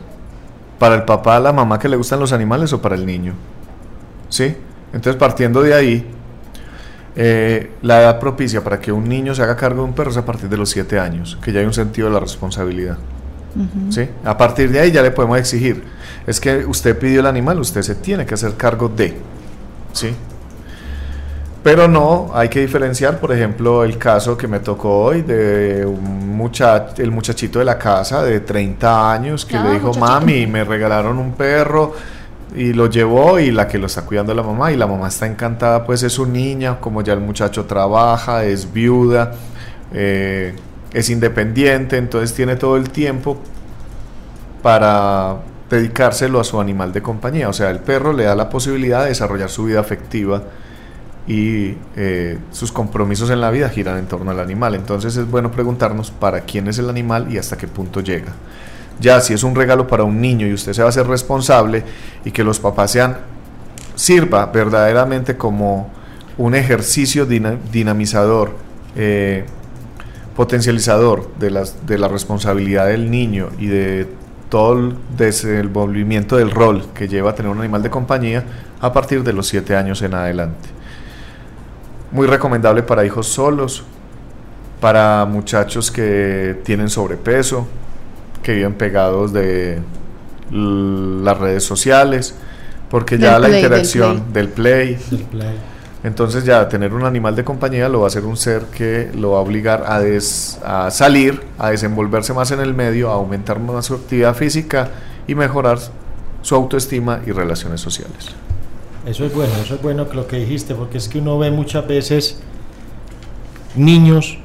[0.79, 3.35] ¿Para el papá, la mamá que le gustan los animales o para el niño?
[4.29, 4.55] ¿Sí?
[4.93, 6.07] Entonces, partiendo de ahí,
[7.19, 10.19] eh, la edad propicia para que un niño se haga cargo de un perro es
[10.19, 12.99] a partir de los 7 años, que ya hay un sentido de la responsabilidad.
[13.89, 14.07] ¿Sí?
[14.23, 15.83] A partir de ahí ya le podemos exigir,
[16.27, 19.17] es que usted pidió el animal, usted se tiene que hacer cargo de.
[19.95, 20.15] ¿Sí?
[21.63, 26.37] Pero no, hay que diferenciar, por ejemplo, el caso que me tocó hoy de un
[26.37, 30.63] muchacho, el muchachito de la casa de 30 años que le ah, dijo, mami, me
[30.63, 31.95] regalaron un perro
[32.55, 35.27] y lo llevó y la que lo está cuidando la mamá y la mamá está
[35.27, 39.33] encantada pues es su niña, como ya el muchacho trabaja, es viuda,
[39.93, 40.55] eh,
[40.93, 43.39] es independiente, entonces tiene todo el tiempo
[44.63, 45.37] para
[45.69, 49.09] dedicárselo a su animal de compañía, o sea, el perro le da la posibilidad de
[49.09, 50.43] desarrollar su vida afectiva
[51.27, 55.51] y eh, sus compromisos en la vida giran en torno al animal, entonces es bueno
[55.51, 58.33] preguntarnos para quién es el animal y hasta qué punto llega.
[59.01, 61.85] Ya si es un regalo para un niño y usted se va a hacer responsable
[62.25, 63.19] y que los papás sean,
[63.95, 65.91] sirva verdaderamente como
[66.39, 68.53] un ejercicio dinamizador,
[68.95, 69.45] eh,
[70.35, 74.09] potencializador de, las, de la responsabilidad del niño y de
[74.49, 78.45] todo el desenvolvimiento del rol que lleva a tener un animal de compañía
[78.81, 80.69] a partir de los 7 años en adelante.
[82.13, 83.83] Muy recomendable para hijos solos,
[84.81, 87.67] para muchachos que tienen sobrepeso,
[88.47, 89.81] que viven pegados de
[90.53, 92.37] las redes sociales,
[92.89, 95.57] porque Del ya la play, interacción del play, Del play.
[96.05, 99.33] entonces ya tener un animal de compañía lo va a hacer un ser que lo
[99.33, 103.59] va a obligar a, des- a salir, a desenvolverse más en el medio, a aumentar
[103.59, 104.91] más su actividad física
[105.27, 105.79] y mejorar
[106.43, 108.29] su autoestima y relaciones sociales.
[109.05, 111.51] Eso es bueno, eso es bueno que lo que dijiste, porque es que uno ve
[111.51, 112.41] muchas veces
[113.75, 114.39] niños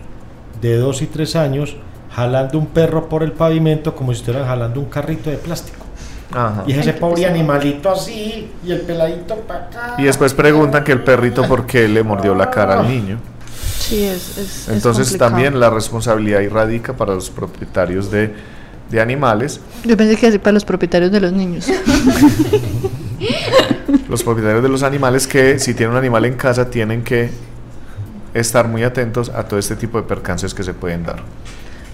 [0.60, 1.76] de 2 y 3 años
[2.22, 5.86] jalando un perro por el pavimento como si estuvieran jalando un carrito de plástico.
[6.34, 6.64] Ajá.
[6.66, 9.96] Y es ese pobre animalito así y el peladito para acá.
[9.98, 13.18] Y después preguntan que el perrito por qué le mordió la cara al niño.
[13.80, 15.32] Sí, es, es- es Entonces complicado.
[15.32, 18.34] también la responsabilidad ahí radica para los propietarios de,
[18.90, 19.60] de animales.
[19.84, 21.68] Yo pensé que así para los propietarios de los niños.
[24.10, 27.30] Los propietarios de los animales que si tienen un animal en casa tienen que
[28.34, 31.22] estar muy atentos a todo este tipo de percances que se pueden dar.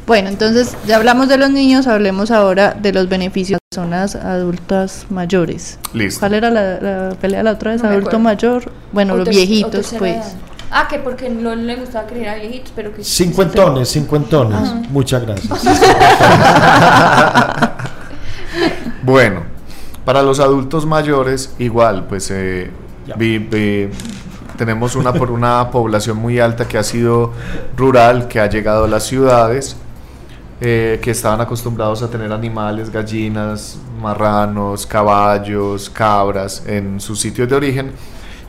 [0.08, 5.06] Bueno, entonces ya hablamos de los niños, hablemos ahora de los beneficios de personas adultas
[5.10, 5.78] mayores.
[5.94, 6.22] Listo.
[6.22, 7.84] ¿Cuál era la, la pelea la otra vez?
[7.84, 10.16] No Adulto mayor, bueno, O los viejitos, pues.
[10.16, 10.24] edad.
[10.72, 13.04] Ah, que porque no le gustaba criar a viejitos, pero que...
[13.04, 14.90] Cincuentones, cincuentones.
[14.90, 15.52] Muchas gracias.
[19.04, 19.44] Bueno,
[20.06, 22.70] para los adultos mayores igual, pues eh,
[23.18, 23.90] vi-
[24.58, 27.32] tenemos una, por una población muy alta que ha sido
[27.78, 29.78] rural, que ha llegado a las ciudades,
[30.60, 37.56] eh, que estaban acostumbrados a tener animales, gallinas, marranos, caballos, cabras en sus sitios de
[37.56, 37.92] origen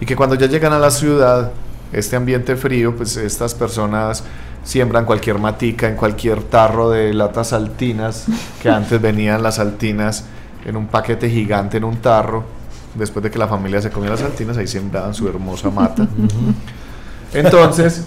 [0.01, 1.53] y que cuando ya llegan a la ciudad,
[1.93, 4.25] este ambiente frío, pues estas personas
[4.65, 8.27] siembran cualquier matica en cualquier tarro de latas saltinas,
[8.63, 10.25] que antes venían las saltinas
[10.65, 12.45] en un paquete gigante en un tarro,
[12.95, 16.07] después de que la familia se comía las saltinas, ahí sembraban su hermosa mata.
[17.33, 18.05] Entonces,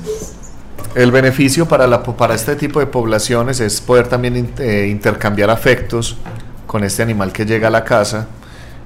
[0.96, 6.18] el beneficio para, la, para este tipo de poblaciones es poder también eh, intercambiar afectos
[6.68, 8.28] con este animal que llega a la casa,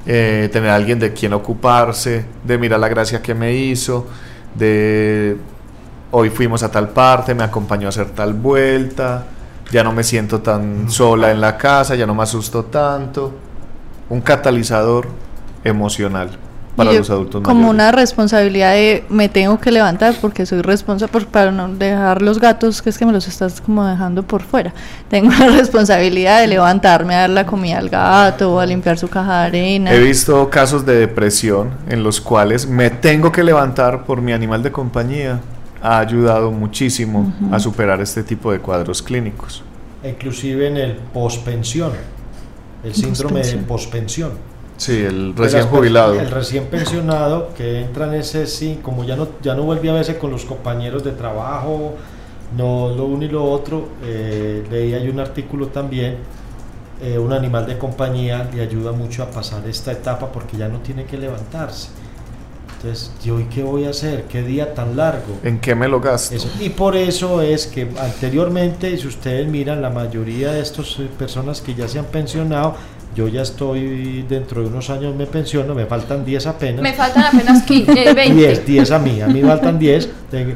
[0.05, 4.07] eh, tener a alguien de quien ocuparse, de mirar la gracia que me hizo,
[4.53, 5.37] de
[6.11, 9.25] hoy fuimos a tal parte, me acompañó a hacer tal vuelta,
[9.71, 13.33] ya no me siento tan sola en la casa, ya no me asusto tanto.
[14.09, 15.07] Un catalizador
[15.63, 16.37] emocional
[16.75, 17.73] para yo los adultos como mayores.
[17.73, 22.39] una responsabilidad de me tengo que levantar porque soy responsable por- para no dejar los
[22.39, 24.73] gatos que es que me los estás como dejando por fuera
[25.09, 29.07] tengo la responsabilidad de levantarme a dar la comida al gato o a limpiar su
[29.07, 34.03] caja de arena He visto casos de depresión en los cuales me tengo que levantar
[34.05, 35.39] por mi animal de compañía.
[35.81, 39.63] Ha ayudado muchísimo a superar este tipo de cuadros clínicos.
[40.03, 41.91] Inclusive en el pospensión,
[42.83, 44.31] el síndrome de Pospensión.
[44.77, 46.19] Sí, el recién jubilado.
[46.19, 49.93] El recién pensionado que entra en ese sí, como ya no, ya no vuelve a
[49.93, 51.93] verse con los compañeros de trabajo,
[52.55, 56.17] no lo uno y lo otro, eh, leí hay un artículo también,
[57.01, 60.79] eh, un animal de compañía le ayuda mucho a pasar esta etapa porque ya no
[60.79, 61.89] tiene que levantarse.
[62.77, 64.25] Entonces, ¿yo y qué voy a hacer?
[64.25, 65.39] ¿Qué día tan largo?
[65.43, 66.35] ¿En qué me lo gasto?
[66.35, 66.49] Eso.
[66.59, 71.61] Y por eso es que anteriormente, si ustedes miran, la mayoría de estas eh, personas
[71.61, 72.75] que ya se han pensionado,
[73.15, 76.81] yo ya estoy dentro de unos años me pensiono, me faltan 10 apenas.
[76.81, 78.33] Me faltan apenas 15, eh, 20.
[78.35, 80.09] 10, 10 a mí, a mí faltan 10.
[80.31, 80.55] de-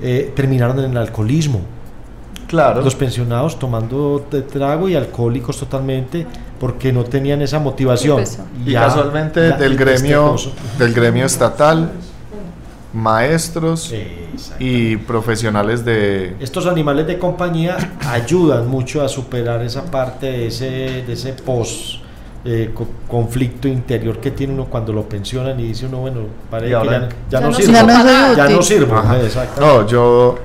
[0.00, 1.60] eh, terminaron en el alcoholismo.
[2.46, 2.80] Claro.
[2.82, 6.26] Los pensionados tomando de trago y alcohólicos totalmente
[6.58, 8.22] porque no tenían esa motivación.
[8.64, 10.52] Y Ya- casualmente ya- del este gremio, coso.
[10.78, 11.90] del gremio estatal,
[12.98, 13.94] maestros
[14.58, 16.34] y profesionales de...
[16.40, 17.76] Estos animales de compañía
[18.06, 20.66] ayudan mucho a superar esa parte de ese,
[21.06, 22.00] de ese post
[22.44, 26.20] eh, co- conflicto interior que tiene uno cuando lo pensionan y dice uno, bueno,
[26.50, 27.72] parece que ya, ya Ya no sirvo.
[28.36, 28.62] Ya no útil.
[29.60, 30.38] no yo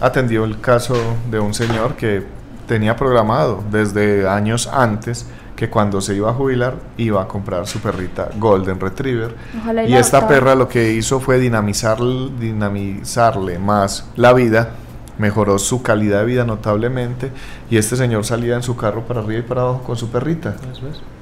[0.00, 0.94] atendí el caso
[1.30, 2.22] de un señor que
[2.66, 5.26] tenía programado desde años antes
[5.62, 9.32] que cuando se iba a jubilar iba a comprar su perrita Golden Retriever.
[9.60, 14.70] Ojalá y Y esta perra lo que hizo fue dinamizar, dinamizarle más la vida,
[15.18, 17.30] mejoró su calidad de vida notablemente
[17.70, 20.56] y este señor salía en su carro para arriba y para abajo con su perrita.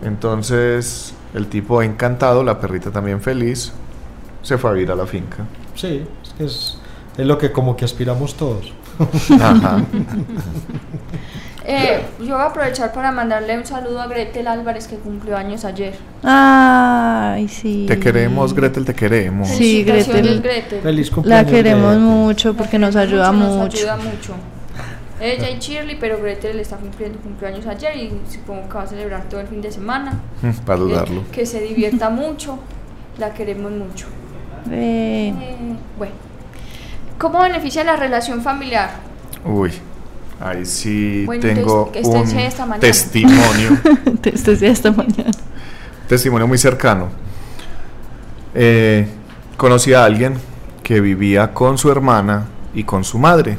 [0.03, 3.75] Entonces el tipo encantado, la perrita también feliz,
[4.41, 5.45] se fue a vivir a la finca.
[5.75, 6.07] Sí,
[6.39, 6.79] es,
[7.19, 8.73] es lo que como que aspiramos todos.
[9.39, 9.85] Ajá.
[11.73, 15.65] Eh, yo voy a aprovechar para mandarle un saludo a Gretel Álvarez que cumplió años
[15.65, 15.95] ayer.
[16.23, 19.49] ay sí Te queremos, Gretel, te queremos.
[19.49, 20.43] Sí, Gretel.
[20.83, 21.51] Feliz la cumpleaños.
[21.53, 22.01] queremos Gretel.
[22.01, 24.35] mucho porque nos ayuda Nos mucho ayuda mucho.
[25.21, 29.25] Ella y Shirley, pero Gretel está cumpliendo cumpleaños ayer y supongo que va a celebrar
[29.29, 30.15] todo el fin de semana.
[30.65, 31.23] Para Que- dudarlo.
[31.31, 32.59] Que, se divierta mucho.
[33.19, 34.07] La queremos mucho.
[34.71, 35.57] Eh, Eh,
[35.99, 36.15] bueno.
[37.19, 38.93] ¿Cómo beneficia la relación familiar?
[39.45, 39.73] Uy,
[40.41, 43.79] Ahí sí Bueno, tengo ¿qué un esta testimonio,
[44.23, 44.31] Te
[44.67, 45.31] esta mañana.
[46.09, 47.09] testimonio muy cercano.
[48.55, 49.07] Eh,
[49.59, 50.35] conocí a alguien
[50.83, 53.59] que vivía con su hermana y con su madre.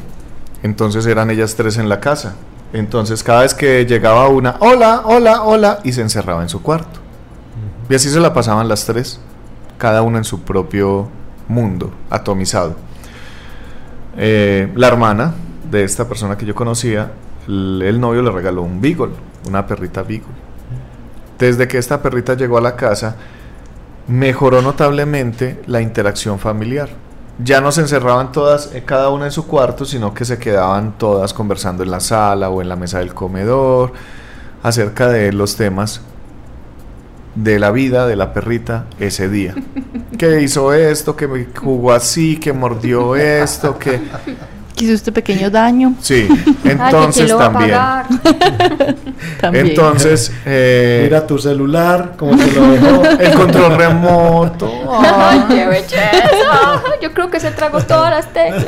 [0.63, 2.33] Entonces eran ellas tres en la casa.
[2.73, 6.99] Entonces cada vez que llegaba una, hola, hola, hola, y se encerraba en su cuarto.
[7.89, 9.19] Y así se la pasaban las tres,
[9.77, 11.09] cada una en su propio
[11.47, 12.75] mundo, atomizado.
[14.17, 15.33] Eh, la hermana
[15.71, 17.11] de esta persona que yo conocía,
[17.47, 19.13] el, el novio le regaló un beagle,
[19.47, 20.27] una perrita beagle.
[21.39, 23.15] Desde que esta perrita llegó a la casa,
[24.07, 26.89] mejoró notablemente la interacción familiar.
[27.43, 30.97] Ya no se encerraban todas, eh, cada una en su cuarto, sino que se quedaban
[30.97, 33.93] todas conversando en la sala o en la mesa del comedor
[34.61, 36.01] acerca de los temas
[37.33, 39.55] de la vida de la perrita ese día.
[40.17, 43.99] Que hizo esto, que jugó así, que mordió esto, que...
[44.81, 45.93] Hizo este pequeño daño.
[46.01, 46.27] Sí,
[46.63, 47.37] entonces lo
[49.39, 49.67] también.
[49.67, 53.03] Entonces, eh, Mira tu celular, como te lo dejó.
[53.19, 54.71] el control remoto.
[54.91, 56.81] Ay, qué belleza.
[56.99, 58.65] Yo creo que se tragó todas las teclas.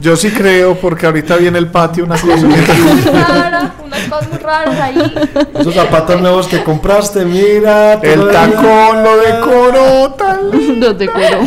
[0.00, 2.44] Yo sí creo, porque ahorita viene el patio, unas cosas.
[2.44, 5.14] Muy rara, unas cosas muy raras ahí.
[5.58, 7.94] Esos zapatos nuevos que compraste, mira.
[7.94, 10.14] El tacón lo decoró
[10.52, 10.88] lindo.
[10.88, 11.40] Los decoró.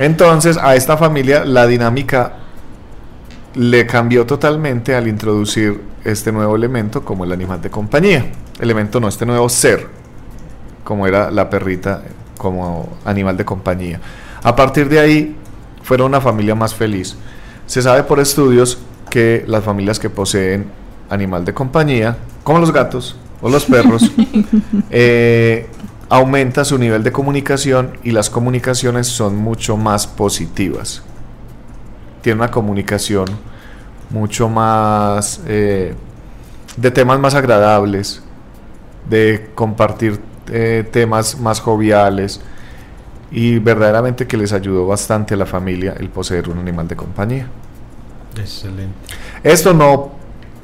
[0.00, 2.32] Entonces, a esta familia la dinámica
[3.54, 8.32] le cambió totalmente al introducir este nuevo elemento como el animal de compañía.
[8.58, 9.88] Elemento no, este nuevo ser,
[10.84, 12.02] como era la perrita
[12.38, 14.00] como animal de compañía.
[14.42, 15.36] A partir de ahí,
[15.82, 17.14] fueron una familia más feliz.
[17.66, 18.78] Se sabe por estudios
[19.10, 20.64] que las familias que poseen
[21.10, 24.10] animal de compañía, como los gatos o los perros,
[24.90, 25.68] eh,
[26.10, 31.02] aumenta su nivel de comunicación y las comunicaciones son mucho más positivas.
[32.20, 33.26] Tiene una comunicación
[34.10, 35.94] mucho más eh,
[36.76, 38.22] de temas más agradables,
[39.08, 42.40] de compartir eh, temas más joviales
[43.30, 47.46] y verdaderamente que les ayudó bastante a la familia el poseer un animal de compañía.
[48.36, 48.94] Excelente.
[49.44, 50.19] Esto no,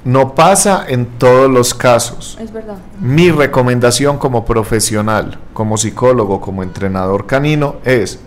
[0.06, 2.38] no pasa en todos los casos.
[2.40, 2.76] Es verdad.
[3.00, 8.20] Mi recomendación como profesional, como psicólogo, como entrenador canino es,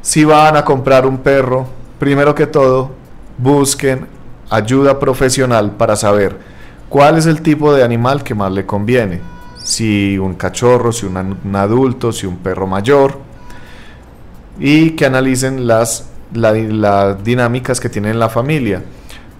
[0.00, 1.66] si van a comprar un perro,
[2.00, 2.90] primero que todo,
[3.38, 4.08] busquen
[4.50, 6.36] ayuda profesional para saber
[6.88, 9.20] cuál es el tipo de animal que más le conviene.
[9.62, 13.16] Si un cachorro, si un, adulto, si un perro mayor.
[14.58, 18.82] Y que analicen las, la- las dinámicas que tiene la familia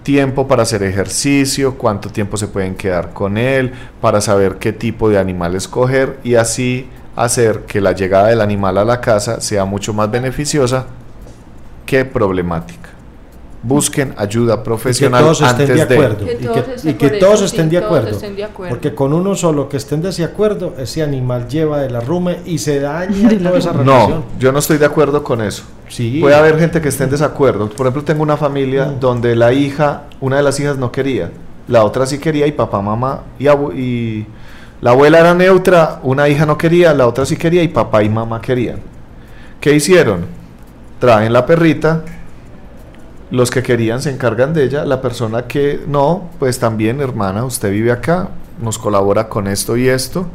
[0.03, 5.09] tiempo para hacer ejercicio, cuánto tiempo se pueden quedar con él, para saber qué tipo
[5.09, 9.65] de animal escoger y así hacer que la llegada del animal a la casa sea
[9.65, 10.85] mucho más beneficiosa
[11.85, 12.89] que problemática.
[13.65, 15.93] Busquen ayuda Y que profesional todos estén antes de de...
[15.93, 16.25] acuerdo.
[16.25, 18.09] Que y todos que, estén y que por todos estén de todos acuerdo.
[18.09, 18.75] estén de acuerdo.
[18.75, 22.57] Porque con uno solo que estén de desacuerdo, ese animal lleva de la rume y
[22.57, 23.85] se daña toda esa relación.
[23.85, 25.63] No, yo no estoy de acuerdo con eso.
[25.89, 26.19] Sí.
[26.21, 27.69] Puede haber gente que esté en desacuerdo.
[27.69, 28.99] Por ejemplo, tengo una familia Mm.
[28.99, 31.29] donde la hija, una de las hijas no quería,
[31.67, 34.25] la otra sí quería y papá, mamá y, y
[34.81, 38.09] la abuela era neutra, una hija no quería, la otra sí quería y papá y
[38.09, 38.77] mamá querían.
[39.61, 40.25] ¿Qué hicieron?
[40.99, 42.01] Traen la perrita,
[43.31, 47.71] los que querían se encargan de ella, la persona que no, pues también, hermana, usted
[47.71, 48.29] vive acá,
[48.61, 50.27] nos colabora con esto y esto,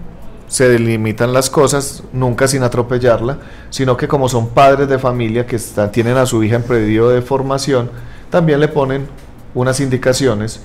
[0.48, 3.38] se delimitan las cosas, nunca sin atropellarla,
[3.70, 7.10] sino que como son padres de familia que están, tienen a su hija en periodo
[7.10, 7.90] de formación,
[8.30, 9.06] también le ponen
[9.54, 10.60] unas indicaciones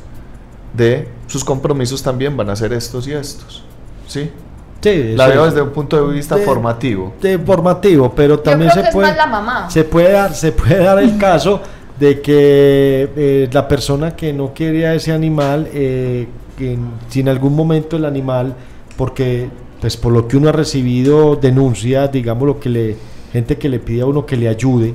[0.73, 3.64] de sus compromisos también van a ser estos y estos.
[4.07, 4.31] ¿Sí?
[4.81, 7.14] Sí, La veo desde un punto de vista De- formativo.
[7.22, 9.69] de formativo, pero también Yo creo se que puede es más la mamá.
[9.69, 11.61] se puede dar se puede dar el caso
[11.99, 16.27] de que eh, la persona que no quiere a ese animal eh,
[16.57, 18.55] que en- si en algún momento el animal
[18.97, 19.47] porque
[19.84, 22.95] pues por lo que uno ha recibido denuncias digamos lo que le
[23.34, 24.93] gente que le pide a uno que le ayude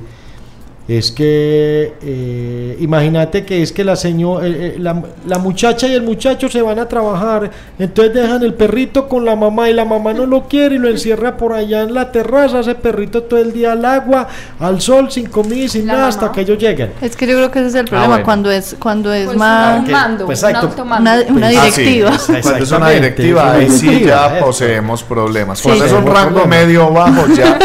[0.89, 5.93] es que eh, imagínate que es que la, seño- eh, eh, la, la muchacha y
[5.94, 9.85] el muchacho se van a trabajar, entonces dejan el perrito con la mamá y la
[9.85, 13.39] mamá no lo quiere y lo encierra por allá en la terraza, ese perrito todo
[13.39, 14.28] el día al agua,
[14.59, 16.09] al sol, sin comida y sin La nada mamá.
[16.09, 16.93] hasta que ellos lleguen.
[17.02, 18.24] Es que yo creo que ese es el problema bueno.
[18.24, 20.69] cuando es cuando es Pues más un que- mando, pues, un exacto.
[20.69, 21.10] automando.
[21.10, 21.82] una, una Ah, sí.
[21.82, 22.12] directiva.
[22.43, 25.59] Cuando es una directiva, ahí sí ya poseemos problemas.
[25.59, 25.65] Sí.
[25.69, 26.48] Cuando es un rango problemas.
[26.48, 27.59] medio o bajo, ya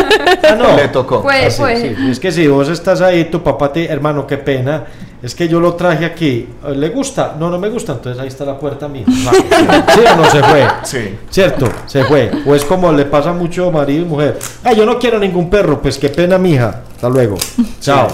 [0.49, 0.75] Ah, no.
[0.75, 1.21] le tocó.
[1.23, 1.79] Pues, Así, pues.
[1.79, 1.95] sí.
[2.11, 4.83] Es que si vos estás ahí, tu papá te, hermano, qué pena.
[5.21, 6.49] Es que yo lo traje aquí.
[6.75, 7.35] ¿Le gusta?
[7.39, 7.93] No, no me gusta.
[7.93, 9.05] Entonces ahí está la puerta mía.
[9.07, 10.67] ¿Sí o no se fue?
[10.83, 11.17] Sí.
[11.29, 12.29] Cierto, se fue.
[12.45, 14.37] O es como le pasa mucho marido y mujer.
[14.63, 15.81] Ah, yo no quiero ningún perro.
[15.81, 16.81] Pues qué pena, mija.
[16.95, 17.37] Hasta luego.
[17.79, 18.07] Chao.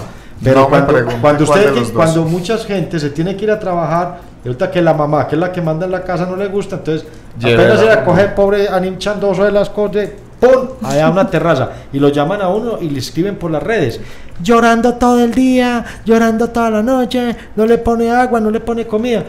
[0.44, 4.48] Pero No cuando, cuando, usted, cuando mucha gente se tiene que ir a trabajar, y
[4.48, 6.78] ahorita que la mamá, que es la que manda en la casa, no le gusta,
[6.78, 7.06] entonces
[7.38, 7.64] Llévela.
[7.64, 10.10] apenas se la coge pobre anim chandoso de las cosas,
[10.40, 10.70] ¡pum!
[10.82, 11.70] Allá a una terraza.
[11.92, 14.00] Y lo llaman a uno y le escriben por las redes.
[14.42, 18.86] Llorando todo el día, llorando toda la noche, no le pone agua, no le pone
[18.88, 19.24] comida.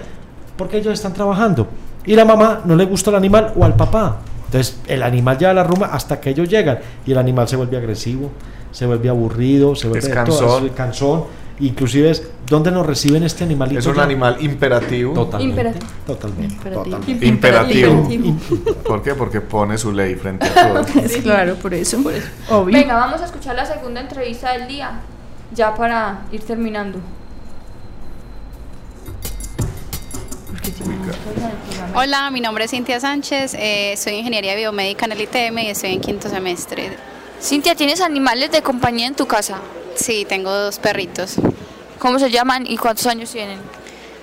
[0.56, 1.66] Porque ellos están trabajando.
[2.04, 4.18] Y la mamá no le gusta el animal o al papá.
[4.46, 6.78] Entonces el animal lleva la ruma hasta que ellos llegan.
[7.06, 8.30] Y el animal se vuelve agresivo,
[8.72, 10.66] se vuelve aburrido, se vuelve Es de todo, cansón.
[10.66, 11.24] es cansón.
[11.60, 13.78] Inclusive es, ¿dónde nos reciben este animalito?
[13.78, 14.02] Es un ya?
[14.02, 15.12] animal imperativo.
[15.12, 15.60] Totalmente.
[15.60, 15.86] Imperativo.
[16.06, 16.54] Totalmente.
[16.54, 16.84] Imperativo.
[16.84, 17.26] totalmente.
[17.26, 18.08] Imperativo.
[18.10, 18.74] Imperativo.
[18.82, 19.14] ¿Por qué?
[19.14, 20.84] Porque pone su ley frente a todo.
[21.06, 21.98] Sí, claro, por eso.
[22.48, 22.78] Obvio.
[22.78, 25.00] Venga, vamos a escuchar la segunda entrevista del día,
[25.54, 26.98] ya para ir terminando.
[31.94, 35.92] Hola, mi nombre es Cintia Sánchez, eh, soy ingeniería biomédica en el ITM y estoy
[35.92, 36.96] en quinto semestre.
[37.42, 39.58] Cintia, ¿tienes animales de compañía en tu casa?
[40.00, 41.34] Sí, tengo dos perritos.
[41.98, 43.58] ¿Cómo se llaman y cuántos años tienen?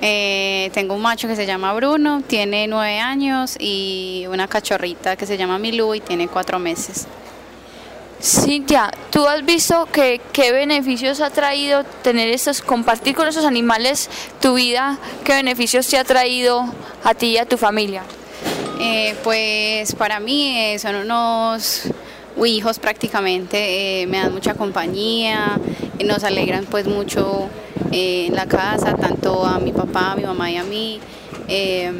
[0.01, 5.27] Eh, tengo un macho que se llama Bruno, tiene nueve años, y una cachorrita que
[5.27, 7.05] se llama Milú y tiene cuatro meses.
[8.19, 14.09] Cintia, ¿tú has visto que qué beneficios ha traído tener estos, compartir con esos animales
[14.41, 14.97] tu vida?
[15.23, 16.65] ¿Qué beneficios te ha traído
[17.03, 18.01] a ti y a tu familia?
[18.79, 21.83] Eh, pues para mí eh, son unos
[22.45, 25.59] hijos prácticamente, eh, me dan mucha compañía,
[25.99, 27.49] y nos alegran pues mucho
[27.91, 30.99] eh, en la casa, tanto a mi papá, a mi mamá y a mí.
[31.47, 31.91] Eh,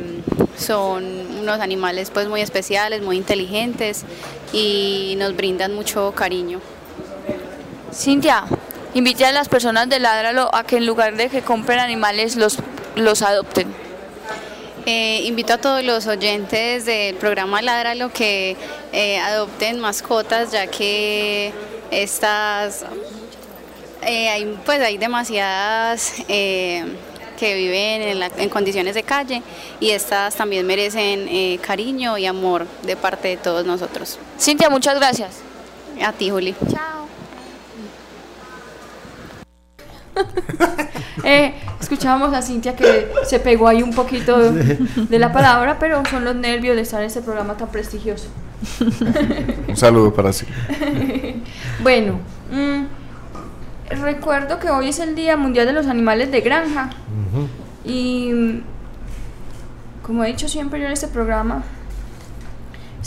[0.58, 1.06] son
[1.40, 4.04] unos animales pues muy especiales, muy inteligentes
[4.52, 6.60] y nos brindan mucho cariño.
[7.94, 8.44] Cintia,
[8.94, 12.58] invite a las personas de Ládralo a que en lugar de que compren animales los,
[12.96, 13.87] los adopten.
[14.90, 18.56] Eh, invito a todos los oyentes del programa Ládralo que
[18.94, 21.52] eh, adopten mascotas, ya que
[21.92, 22.86] estas
[24.02, 26.86] eh, hay, pues hay demasiadas eh,
[27.38, 29.44] que viven en, la- en condiciones de calle
[29.82, 34.18] y estas también merecen eh, cariño y amor de parte de todos nosotros.
[34.40, 35.32] Cintia, muchas gracias.
[36.02, 36.56] A ti, Juli.
[36.72, 37.07] Chao.
[41.24, 46.04] Eh, escuchábamos a Cintia que se pegó ahí un poquito de, de la palabra, pero
[46.06, 48.30] son los nervios de estar en este programa tan prestigioso.
[49.68, 50.46] Un saludo para sí.
[51.84, 52.20] Bueno,
[52.52, 56.92] mm, recuerdo que hoy es el Día Mundial de los Animales de Granja
[57.84, 58.62] y mm,
[60.04, 61.64] como he dicho siempre yo en este programa,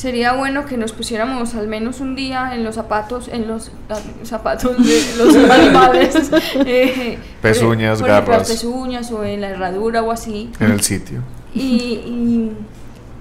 [0.01, 3.98] sería bueno que nos pusiéramos al menos un día en los zapatos, en los ah,
[4.24, 6.31] zapatos de los animales.
[6.55, 8.39] eh, Pezuñas, por garras.
[8.39, 10.51] las pezuñas o en la herradura o así.
[10.59, 11.20] En el sitio.
[11.55, 12.52] y, y,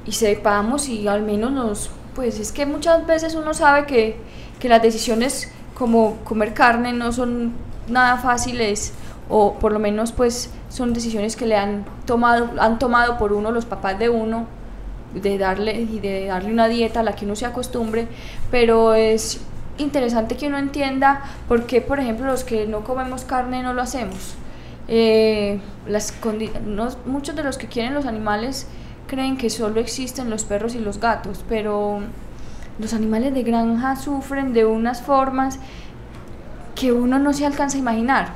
[0.05, 4.15] y sepamos y al menos nos, pues es que muchas veces uno sabe que,
[4.61, 7.51] que las decisiones como comer carne no son
[7.89, 8.93] nada fáciles
[9.27, 13.51] o por lo menos pues son decisiones que le han tomado, han tomado por uno
[13.51, 14.47] los papás de uno
[15.13, 18.07] de darle y de darle una dieta a la que uno se acostumbre,
[18.51, 19.41] pero es
[19.77, 23.81] interesante que uno entienda por qué, por ejemplo, los que no comemos carne no lo
[23.81, 24.35] hacemos.
[24.87, 25.59] Eh,
[27.05, 28.67] muchos de los que quieren los animales
[29.07, 32.01] creen que solo existen los perros y los gatos, pero
[32.79, 35.59] los animales de granja sufren de unas formas
[36.75, 38.29] que uno no se alcanza a imaginar.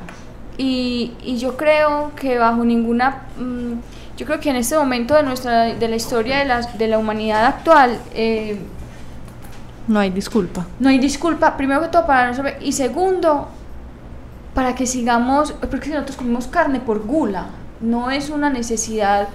[0.57, 3.23] Y, y yo creo que bajo ninguna...
[3.37, 3.73] mm,
[4.17, 6.97] yo creo que en este momento de, nuestra, de la historia de la, de la
[6.97, 8.59] humanidad actual, eh,
[9.87, 10.65] No hay disculpa.
[10.79, 13.47] no hay disculpa, primero que todo para nosotros, y segundo,
[14.53, 17.47] para que sigamos, porque si nosotros comemos carne por gula,
[17.81, 19.27] no es una necesidad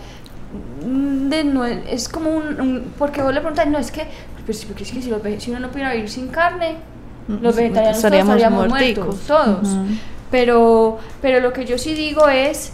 [0.83, 4.07] de, no, es como un, un- porque vos le preguntas, no, es que,
[4.47, 6.77] pues, porque es que si, los si uno no pudiera vivir sin carne,
[7.29, 9.05] los Mm, vegetarianos todos estaríamos estaríamos muerticos.
[9.07, 9.77] muertos, todos.
[10.31, 12.73] Pero, pero lo que yo sí digo es,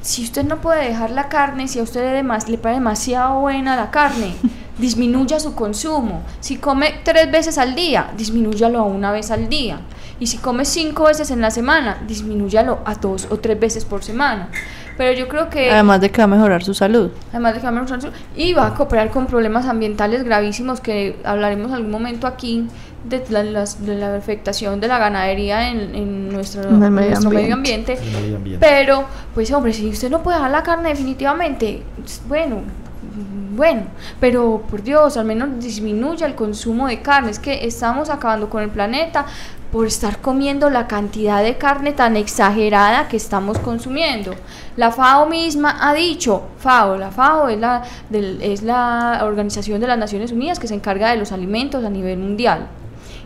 [0.00, 3.40] si usted no puede dejar la carne, si a usted le, demas- le parece demasiado
[3.40, 4.34] buena la carne,
[4.78, 6.22] disminuya su consumo.
[6.40, 9.80] Si come tres veces al día, disminúyalo a una vez al día.
[10.20, 14.02] Y si come cinco veces en la semana, disminúyalo a dos o tres veces por
[14.02, 14.48] semana.
[14.96, 15.70] Pero yo creo que...
[15.70, 17.12] Además de que va a mejorar su salud.
[17.30, 21.92] Además de cambiar un y va a cooperar con problemas ambientales gravísimos que hablaremos algún
[21.92, 22.66] momento aquí
[23.08, 27.08] de la, de la afectación de la ganadería en, en nuestro, En el en medio
[27.10, 27.92] nuestro medio ambiente.
[27.92, 28.16] ambiente.
[28.16, 28.66] El medio ambiente.
[28.68, 29.04] Pero,
[29.34, 31.82] pues hombre, si usted no puede dejar la carne definitivamente,
[32.28, 32.62] bueno,
[33.52, 33.82] bueno,
[34.20, 37.30] pero por Dios, al menos disminuya el consumo de carne.
[37.30, 39.26] Es que estamos acabando con el planeta
[39.72, 44.34] por estar comiendo la cantidad de carne tan exagerada que estamos consumiendo.
[44.76, 49.88] La FAO misma ha dicho, FAO, la FAO es la, del- es la Organización de
[49.88, 52.68] las Naciones Unidas que se encarga de los alimentos a nivel mundial.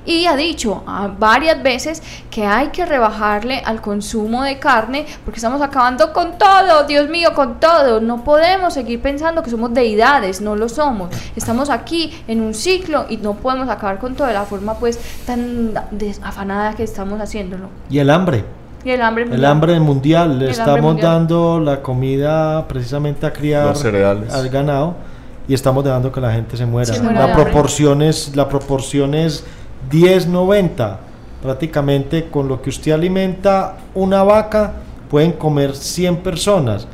[0.05, 5.39] Y ha dicho ah, varias veces que hay que rebajarle al consumo de carne porque
[5.39, 8.01] estamos acabando con todo, Dios mío, con todo.
[8.01, 11.11] No podemos seguir pensando que somos deidades, no lo somos.
[11.37, 14.99] Estamos aquí en un ciclo y no podemos acabar con todo de la forma pues
[15.27, 17.69] tan desafanada que estamos haciéndolo.
[17.89, 18.45] Y el hambre.
[18.85, 20.39] Y el hambre El hambre mundial.
[20.39, 23.75] Le estamos dando la comida precisamente a criar
[24.33, 24.97] al ganado
[25.49, 26.97] y estamos dejando que la gente se muera.
[27.13, 29.45] la, proporción es, la proporción es
[29.91, 30.97] 10-90.
[31.43, 34.75] Prácticamente con lo que usted alimenta una vaca
[35.11, 36.87] pueden comer 100 personas.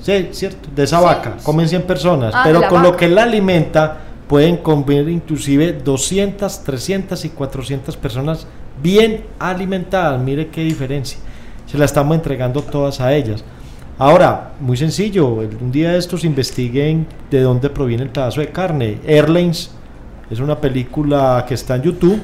[0.00, 3.98] Sí, cierto, de esa vaca comen 100 personas, ah, pero con lo que la alimenta
[4.28, 8.46] pueden comer inclusive 200, 300 y 400 personas
[8.82, 10.20] bien alimentadas.
[10.20, 11.18] Mire qué diferencia.
[11.66, 13.44] Se la estamos entregando todas a ellas.
[13.98, 18.98] Ahora, muy sencillo, un día de estos investiguen de dónde proviene el pedazo de carne.
[19.06, 19.70] Airlines
[20.30, 22.20] es una película que está en YouTube,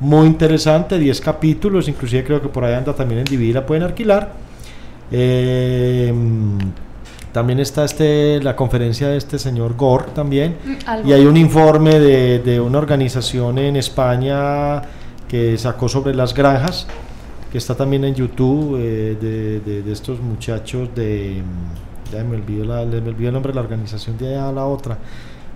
[0.00, 3.82] muy interesante, 10 capítulos, inclusive creo que por ahí anda también en DVD, la pueden
[3.82, 4.32] alquilar.
[5.10, 6.12] Eh,
[7.32, 10.56] también está este, la conferencia de este señor Gore también.
[10.64, 14.82] Mm, y hay un informe de, de una organización en España
[15.28, 16.86] que sacó sobre las granjas
[17.50, 21.42] que está también en YouTube, eh, de, de, estos muchachos de...
[21.42, 24.64] Mm, ya me olvidó, la, me olvidó el nombre de la organización de allá, la
[24.64, 24.98] otra.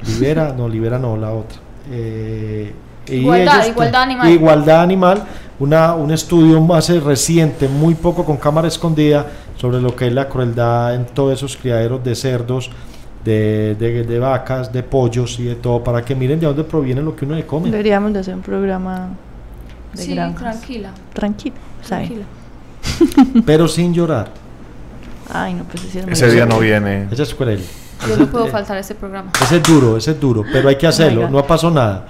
[0.07, 1.59] Libera, no, Libera no, la otra.
[1.91, 2.73] Eh,
[3.09, 4.31] igualdad, igualdad animal.
[4.31, 5.23] Igualdad animal,
[5.59, 9.27] una, un estudio más reciente, muy poco con cámara escondida,
[9.57, 12.71] sobre lo que es la crueldad en todos esos criaderos de cerdos,
[13.25, 17.01] de, de, de, vacas, de pollos y de todo, para que miren de dónde proviene
[17.03, 17.71] lo que uno le come.
[17.71, 19.11] Deberíamos de hacer un programa
[19.95, 20.91] de sí, tranquila.
[21.13, 22.25] Tranquila.
[23.47, 24.29] Pero sin llorar.
[25.33, 27.09] Ay, no, pues ese, día no viene.
[27.11, 27.63] Ese es cruel.
[28.09, 29.31] Yo no puedo faltar a ese programa.
[29.41, 32.07] Ese es duro, ese es duro, pero hay que hacerlo, no pasó nada.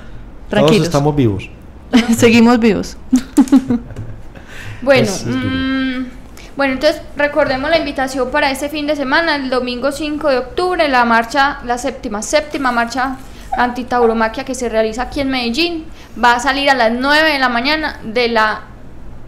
[0.49, 1.49] Todos estamos vivos.
[2.17, 2.97] Seguimos vivos.
[4.83, 6.05] bueno, mm,
[6.57, 10.89] bueno, entonces recordemos la invitación para este fin de semana, el domingo 5 de octubre,
[10.89, 13.17] la marcha, la séptima, séptima marcha
[13.57, 15.85] antitauromaquia que se realiza aquí en Medellín.
[16.23, 18.63] Va a salir a las 9 de la mañana de la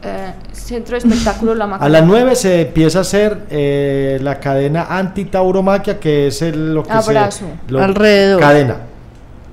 [0.05, 4.87] eh, centro de Espectáculos La A las 9 se empieza a hacer eh, la cadena
[4.91, 7.47] anti-tauromaquia, que es el, lo que Abrazo.
[7.69, 8.41] Se, Alrededor.
[8.41, 8.77] Cadena.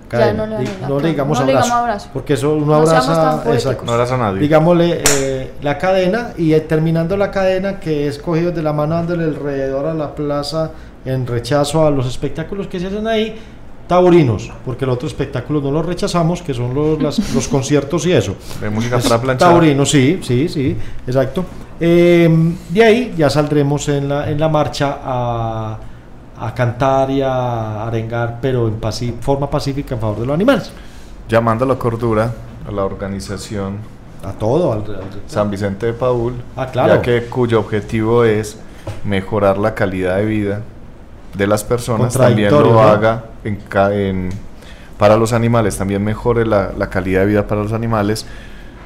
[0.07, 0.45] cadena.
[0.45, 3.43] no, le, digamos, abrazo, Porque eso uno abraza.
[3.53, 3.85] Exacto.
[3.85, 4.41] No abraza a nadie.
[4.41, 9.23] Digámosle eh, la cadena y terminando la cadena, que es cogido de la mano dándole
[9.23, 10.71] alrededor a la plaza
[11.05, 13.35] en rechazo a los espectáculos que se hacen ahí
[13.91, 16.97] taurinos, porque el otro espectáculo no lo rechazamos, que son los,
[17.35, 18.35] los conciertos y eso.
[18.61, 19.49] De música para planchar.
[19.49, 21.43] Taurinos, sí, sí, sí, exacto.
[21.77, 25.77] Em, de ahí ya saldremos en la, en la marcha a,
[26.39, 28.79] a cantar y a arengar, pero en
[29.19, 30.71] forma pacífica en favor de los animales.
[31.27, 32.31] Llamando a la cordura,
[32.65, 33.79] a la organización.
[34.23, 34.83] A todo, al,
[35.27, 36.95] San Vicente de Paul, ah, claro.
[36.95, 38.57] ya que cuyo objetivo es
[39.03, 40.61] mejorar la calidad de vida
[41.33, 44.29] de las personas también lo haga en,
[44.97, 48.25] para los animales, también mejore la, calidad de vida para los animales,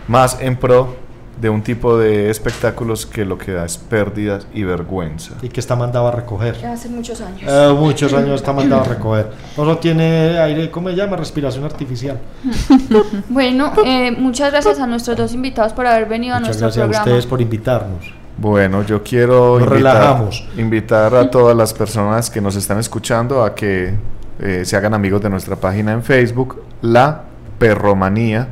[0.08, 0.96] más en pro
[1.42, 5.34] de un tipo de espectáculos que lo que da es pérdidas y vergüenza.
[5.42, 6.66] Y que está mandado a recoger.
[6.66, 7.44] Hace muchos años.
[7.46, 9.32] Eh, muchos años está mandado a recoger.
[9.58, 11.18] No tiene aire, ¿cómo se llama?
[11.18, 12.18] Respiración artificial.
[13.30, 16.88] bueno, eh, muchas gracias a nuestros dos invitados por haber venido a nuestro programa.
[16.88, 18.25] Gracias a ustedes por invitarnos.
[18.38, 19.60] Bueno, yo quiero
[20.58, 23.94] invitar, a todas las personas que nos están escuchando a que
[24.40, 27.24] eh, se hagan amigos de nuestra página en Facebook, La
[27.58, 28.50] Perromanía.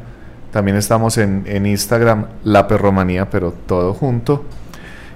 [0.52, 4.46] También estamos en, Instagram, La Perromanía, pero todo junto.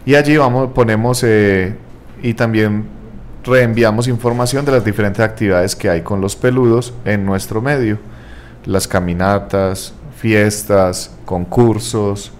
[0.05, 1.73] Y allí vamos, ponemos eh,
[2.21, 2.87] y también
[3.45, 7.99] reenviamos información de las diferentes actividades que hay con los peludos en nuestro medio.
[8.65, 12.33] Las caminatas, fiestas, concursos,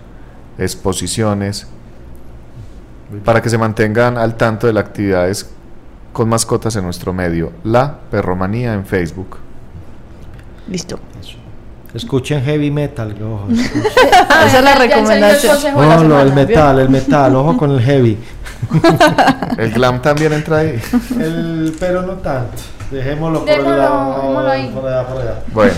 [0.57, 1.67] exposiciones
[3.23, 5.49] para que se mantengan al tanto de las actividades
[6.13, 9.38] con mascotas en nuestro medio, La Perromanía en Facebook.
[10.67, 10.99] Listo.
[11.93, 13.47] Escuchen heavy metal, ojo.
[14.45, 15.57] Esa es la recomendación.
[15.73, 18.17] No, no, el metal, el metal, ojo con el heavy.
[19.57, 20.79] el glam también entra ahí.
[21.19, 22.57] El, pero no tanto.
[22.91, 24.71] Dejémoslo, por, el lado, ahí.
[24.73, 25.34] por allá, por allá.
[25.51, 25.73] Bueno.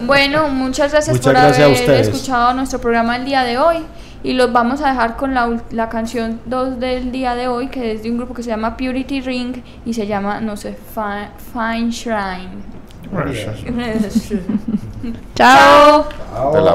[0.06, 3.84] bueno, muchas gracias por haber escuchado nuestro programa el día de hoy.
[4.24, 7.92] Y los vamos a dejar con la, la canción 2 del día de hoy, que
[7.92, 11.90] es de un grupo que se llama Purity Ring y se llama, no sé, Fine,
[11.90, 12.48] Shrine.
[15.34, 16.06] Chao.
[16.52, 16.74] De la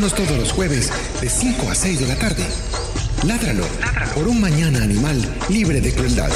[0.00, 0.90] Todos los jueves
[1.20, 2.42] de 5 a 6 de la tarde.
[3.26, 3.64] Ládralo,
[4.14, 6.30] por un mañana animal libre de crueldad.